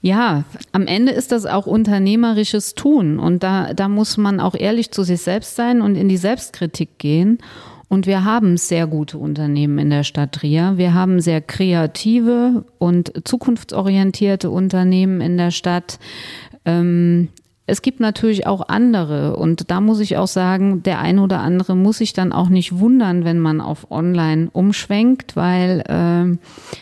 Ja, 0.02 0.44
am 0.72 0.86
Ende 0.86 1.12
ist 1.12 1.32
das 1.32 1.48
auch 1.48 1.66
unternehmerisches 1.66 2.76
Tun 2.76 3.18
und 3.18 3.42
da, 3.42 3.74
da 3.74 3.90
muss 3.90 4.18
man 4.18 4.40
auch 4.40 4.54
ehrlich 4.54 4.92
zu 4.92 5.02
sich 5.02 5.22
selbst 5.22 5.56
sein 5.56 5.82
und 5.82 5.96
in 5.96 6.10
die 6.10 6.18
Selbstkritik 6.18 7.00
gehen. 7.00 7.40
Und 7.88 8.08
wir 8.08 8.24
haben 8.24 8.58
sehr 8.58 8.88
gute 8.88 9.18
Unternehmen 9.18 9.78
in 9.78 9.90
der 9.90 10.04
Stadt 10.04 10.34
Trier. 10.34 10.74
Wir 10.76 10.94
haben 10.94 11.22
sehr 11.22 11.42
kreative 11.42 12.66
und 12.78 13.14
zukunftsorientierte 13.26 14.50
Unternehmen 14.50 15.22
in 15.22 15.38
der 15.38 15.52
Stadt. 15.52 16.00
Ähm, 16.66 17.30
es 17.68 17.82
gibt 17.82 18.00
natürlich 18.00 18.46
auch 18.46 18.70
andere 18.70 19.36
und 19.38 19.72
da 19.72 19.82
muss 19.82 20.00
ich 20.00 20.18
auch 20.18 20.28
sagen, 20.28 20.84
der 20.84 21.00
ein 21.00 21.18
oder 21.18 21.40
andere 21.40 21.76
muss 21.76 21.98
sich 21.98 22.14
dann 22.14 22.32
auch 22.32 22.50
nicht 22.50 22.78
wundern, 22.78 23.26
wenn 23.26 23.40
man 23.40 23.60
auf 23.60 23.90
Online 23.90 24.50
umschwenkt, 24.54 25.36
weil 25.36 25.84
äh, 25.88 26.38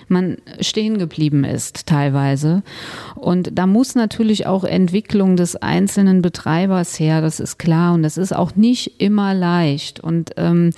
man 0.10 0.38
stehen 0.60 0.98
geblieben 0.98 1.46
ist 1.46 1.88
teilweise. 1.88 2.64
Und 3.16 3.52
da 3.54 3.66
muss 3.66 3.96
natürlich 3.96 4.46
auch 4.46 4.66
Entwicklung 4.66 5.38
des 5.38 5.56
einzelnen 5.56 6.22
Betreibers 6.22 7.00
her, 7.00 7.22
das 7.22 7.40
ist 7.40 7.58
klar 7.58 7.94
und 7.94 8.04
das 8.04 8.18
ist 8.18 8.36
auch 8.36 8.56
nicht 8.56 9.00
immer 9.00 9.34
leicht 9.34 10.02
und 10.02 10.32
ähm, 10.36 10.72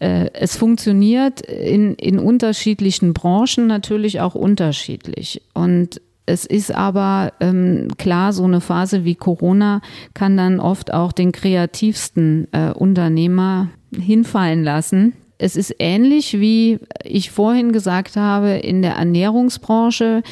äh, 0.00 0.30
es 0.32 0.56
funktioniert 0.56 1.42
in, 1.42 1.94
in 1.94 2.18
unterschiedlichen 2.18 3.12
Branchen 3.12 3.66
natürlich 3.66 4.20
auch 4.20 4.34
unterschiedlich. 4.34 5.42
Und 5.52 6.00
es 6.26 6.46
ist 6.46 6.74
aber 6.74 7.32
ähm, 7.40 7.88
klar, 7.98 8.32
so 8.32 8.44
eine 8.44 8.60
Phase 8.60 9.04
wie 9.04 9.14
Corona 9.14 9.82
kann 10.14 10.36
dann 10.36 10.58
oft 10.58 10.92
auch 10.92 11.12
den 11.12 11.32
kreativsten 11.32 12.48
äh, 12.52 12.70
Unternehmer 12.70 13.70
hinfallen 13.94 14.64
lassen. 14.64 15.12
Es 15.36 15.56
ist 15.56 15.74
ähnlich, 15.78 16.40
wie 16.40 16.78
ich 17.02 17.30
vorhin 17.30 17.72
gesagt 17.72 18.16
habe, 18.16 18.52
in 18.52 18.80
der 18.80 18.94
Ernährungsbranche. 18.94 20.22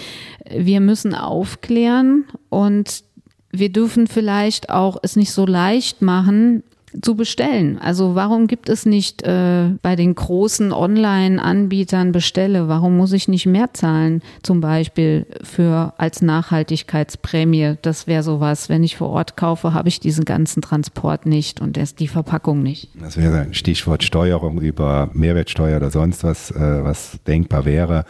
Wir 0.56 0.80
müssen 0.80 1.14
aufklären 1.14 2.24
und 2.48 3.04
wir 3.50 3.70
dürfen 3.70 4.06
vielleicht 4.06 4.70
auch 4.70 4.96
es 5.02 5.16
nicht 5.16 5.32
so 5.32 5.44
leicht 5.44 6.00
machen, 6.00 6.62
zu 7.00 7.14
bestellen. 7.14 7.78
Also 7.78 8.14
warum 8.14 8.46
gibt 8.46 8.68
es 8.68 8.84
nicht 8.86 9.22
äh, 9.22 9.70
bei 9.80 9.96
den 9.96 10.14
großen 10.14 10.72
Online-Anbietern 10.72 12.12
Bestelle? 12.12 12.68
Warum 12.68 12.96
muss 12.96 13.12
ich 13.12 13.28
nicht 13.28 13.46
mehr 13.46 13.72
zahlen? 13.72 14.22
Zum 14.42 14.60
Beispiel 14.60 15.26
für 15.42 15.94
als 15.96 16.22
Nachhaltigkeitsprämie. 16.22 17.76
Das 17.82 18.06
wäre 18.06 18.22
sowas. 18.22 18.68
Wenn 18.68 18.82
ich 18.82 18.96
vor 18.96 19.10
Ort 19.10 19.36
kaufe, 19.36 19.74
habe 19.74 19.88
ich 19.88 20.00
diesen 20.00 20.24
ganzen 20.24 20.60
Transport 20.62 21.26
nicht 21.26 21.60
und 21.60 21.76
erst 21.76 22.00
die 22.00 22.08
Verpackung 22.08 22.62
nicht. 22.62 22.88
Das 23.00 23.16
wäre 23.16 23.40
ein 23.40 23.54
Stichwort 23.54 24.02
Steuerung 24.02 24.60
über 24.60 25.10
Mehrwertsteuer 25.12 25.78
oder 25.78 25.90
sonst 25.90 26.24
was, 26.24 26.50
äh, 26.50 26.84
was 26.84 27.18
denkbar 27.26 27.64
wäre. 27.64 28.04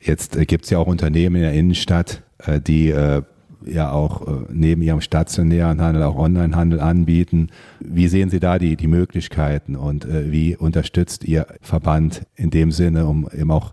Jetzt 0.00 0.36
äh, 0.36 0.44
gibt 0.44 0.64
es 0.64 0.70
ja 0.70 0.78
auch 0.78 0.86
Unternehmen 0.86 1.36
in 1.36 1.42
der 1.42 1.52
Innenstadt, 1.52 2.22
äh, 2.38 2.60
die 2.60 2.90
äh, 2.90 3.22
ja 3.66 3.90
auch 3.92 4.26
äh, 4.26 4.46
neben 4.50 4.82
Ihrem 4.82 5.00
stationären 5.00 5.80
Handel 5.80 6.02
auch 6.02 6.16
Onlinehandel 6.16 6.80
anbieten. 6.80 7.48
Wie 7.80 8.08
sehen 8.08 8.30
Sie 8.30 8.40
da 8.40 8.58
die, 8.58 8.76
die 8.76 8.86
Möglichkeiten 8.86 9.76
und 9.76 10.04
äh, 10.04 10.30
wie 10.30 10.56
unterstützt 10.56 11.24
Ihr 11.24 11.46
Verband 11.60 12.22
in 12.34 12.50
dem 12.50 12.72
Sinne, 12.72 13.06
um 13.06 13.28
eben 13.32 13.50
auch 13.50 13.72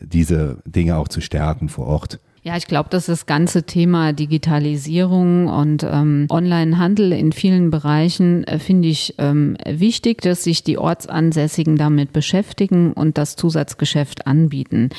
diese 0.00 0.58
Dinge 0.64 0.96
auch 0.96 1.08
zu 1.08 1.20
stärken 1.20 1.68
vor 1.68 1.86
Ort? 1.86 2.20
Ja, 2.44 2.56
ich 2.56 2.66
glaube, 2.66 2.88
dass 2.90 3.06
das 3.06 3.26
ganze 3.26 3.62
Thema 3.62 4.12
Digitalisierung 4.12 5.46
und 5.46 5.84
ähm, 5.84 6.26
Online-Handel 6.28 7.12
in 7.12 7.30
vielen 7.30 7.70
Bereichen 7.70 8.42
äh, 8.48 8.58
finde 8.58 8.88
ich 8.88 9.14
ähm, 9.18 9.56
wichtig, 9.64 10.22
dass 10.22 10.42
sich 10.42 10.64
die 10.64 10.76
Ortsansässigen 10.76 11.76
damit 11.76 12.12
beschäftigen 12.12 12.94
und 12.94 13.16
das 13.16 13.36
Zusatzgeschäft 13.36 14.26
anbieten. 14.26 14.90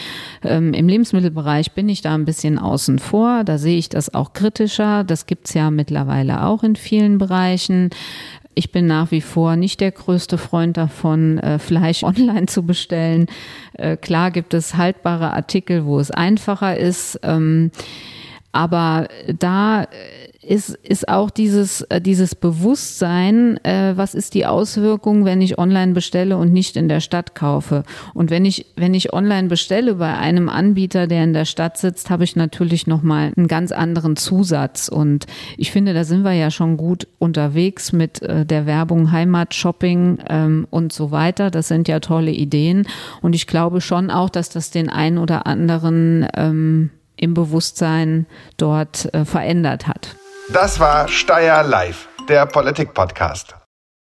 Ähm, 0.42 0.74
Im 0.74 0.88
Lebensmittelbereich 0.88 1.74
bin 1.74 1.90
ich 1.90 2.02
da 2.02 2.16
ein 2.16 2.24
bisschen 2.24 2.58
außen 2.58 2.98
vor. 3.00 3.44
Da 3.44 3.58
sehe 3.58 3.78
ich 3.78 3.90
das 3.90 4.14
auch 4.14 4.32
kritischer. 4.32 5.04
Das 5.04 5.26
gibt's 5.26 5.54
ja 5.54 5.70
mittlerweile 5.70 6.46
auch 6.46 6.64
in 6.64 6.78
vielen 6.78 7.18
Bereichen. 7.18 7.90
Ich 8.56 8.72
bin 8.72 8.88
nach 8.88 9.12
wie 9.12 9.22
vor 9.22 9.56
nicht 9.56 9.82
der 9.82 9.92
größte 9.92 10.38
Freund 10.38 10.78
davon, 10.78 11.40
äh, 11.40 11.60
Fleisch 11.60 12.04
online 12.04 12.46
zu 12.48 12.64
bestellen. 12.64 13.28
Äh, 13.74 13.98
klar 13.98 14.32
gibt 14.32 14.54
es 14.54 14.76
haltbare 14.76 15.32
Artikel, 15.32 15.86
wo 15.86 16.00
es 16.00 16.12
einfacher 16.12 16.78
ist. 16.78 17.20
Aber 18.54 19.08
da 19.40 19.88
ist, 20.44 20.76
ist 20.84 21.08
auch 21.08 21.30
dieses, 21.30 21.82
äh, 21.84 22.02
dieses 22.02 22.36
Bewusstsein, 22.36 23.58
äh, 23.64 23.94
was 23.96 24.14
ist 24.14 24.34
die 24.34 24.46
Auswirkung, 24.46 25.26
wenn 25.26 25.42
ich 25.42 25.58
online 25.58 25.94
bestelle 25.94 26.38
und 26.38 26.52
nicht 26.52 26.78
in 26.78 26.88
der 26.88 27.00
Stadt 27.00 27.36
kaufe. 27.36 27.84
Und 28.14 28.30
wenn 28.30 28.46
ich, 28.46 28.68
wenn 28.76 28.94
ich 28.94 29.14
online 29.14 29.48
bestelle 29.48 29.96
bei 29.96 30.16
einem 30.16 30.50
Anbieter, 30.50 31.08
der 31.08 31.24
in 31.24 31.34
der 31.34 31.46
Stadt 31.46 31.78
sitzt, 31.78 32.10
habe 32.10 32.24
ich 32.24 32.36
natürlich 32.36 32.88
nochmal 32.88 33.32
einen 33.36 33.48
ganz 33.48 33.72
anderen 33.72 34.16
Zusatz. 34.16 34.88
Und 34.88 35.26
ich 35.58 35.72
finde, 35.72 35.94
da 35.94 36.04
sind 36.04 36.24
wir 36.24 36.34
ja 36.34 36.52
schon 36.52 36.78
gut 36.78 37.08
unterwegs 37.20 37.92
mit 37.92 38.22
äh, 38.22 38.46
der 38.46 38.66
Werbung 38.66 39.12
Heimatshopping 39.12 40.20
ähm, 40.30 40.68
und 40.70 40.94
so 40.94 41.12
weiter. 41.12 41.52
Das 41.52 41.68
sind 41.68 41.88
ja 41.88 42.00
tolle 42.00 42.32
Ideen. 42.32 42.88
Und 43.22 43.34
ich 43.34 43.48
glaube 43.48 43.82
schon 43.82 44.12
auch, 44.12 44.30
dass 44.30 44.50
das 44.50 44.72
den 44.72 44.90
einen 44.90 45.18
oder 45.18 45.48
anderen 45.48 46.28
ähm, 46.36 46.90
im 47.16 47.34
Bewusstsein 47.34 48.26
dort 48.58 49.14
äh, 49.14 49.26
verändert 49.26 49.88
hat. 49.88 50.16
Das 50.52 50.80
war 50.80 51.08
Steyr 51.08 51.64
Live, 51.64 52.08
der 52.28 52.46
Politik-Podcast. 52.46 53.56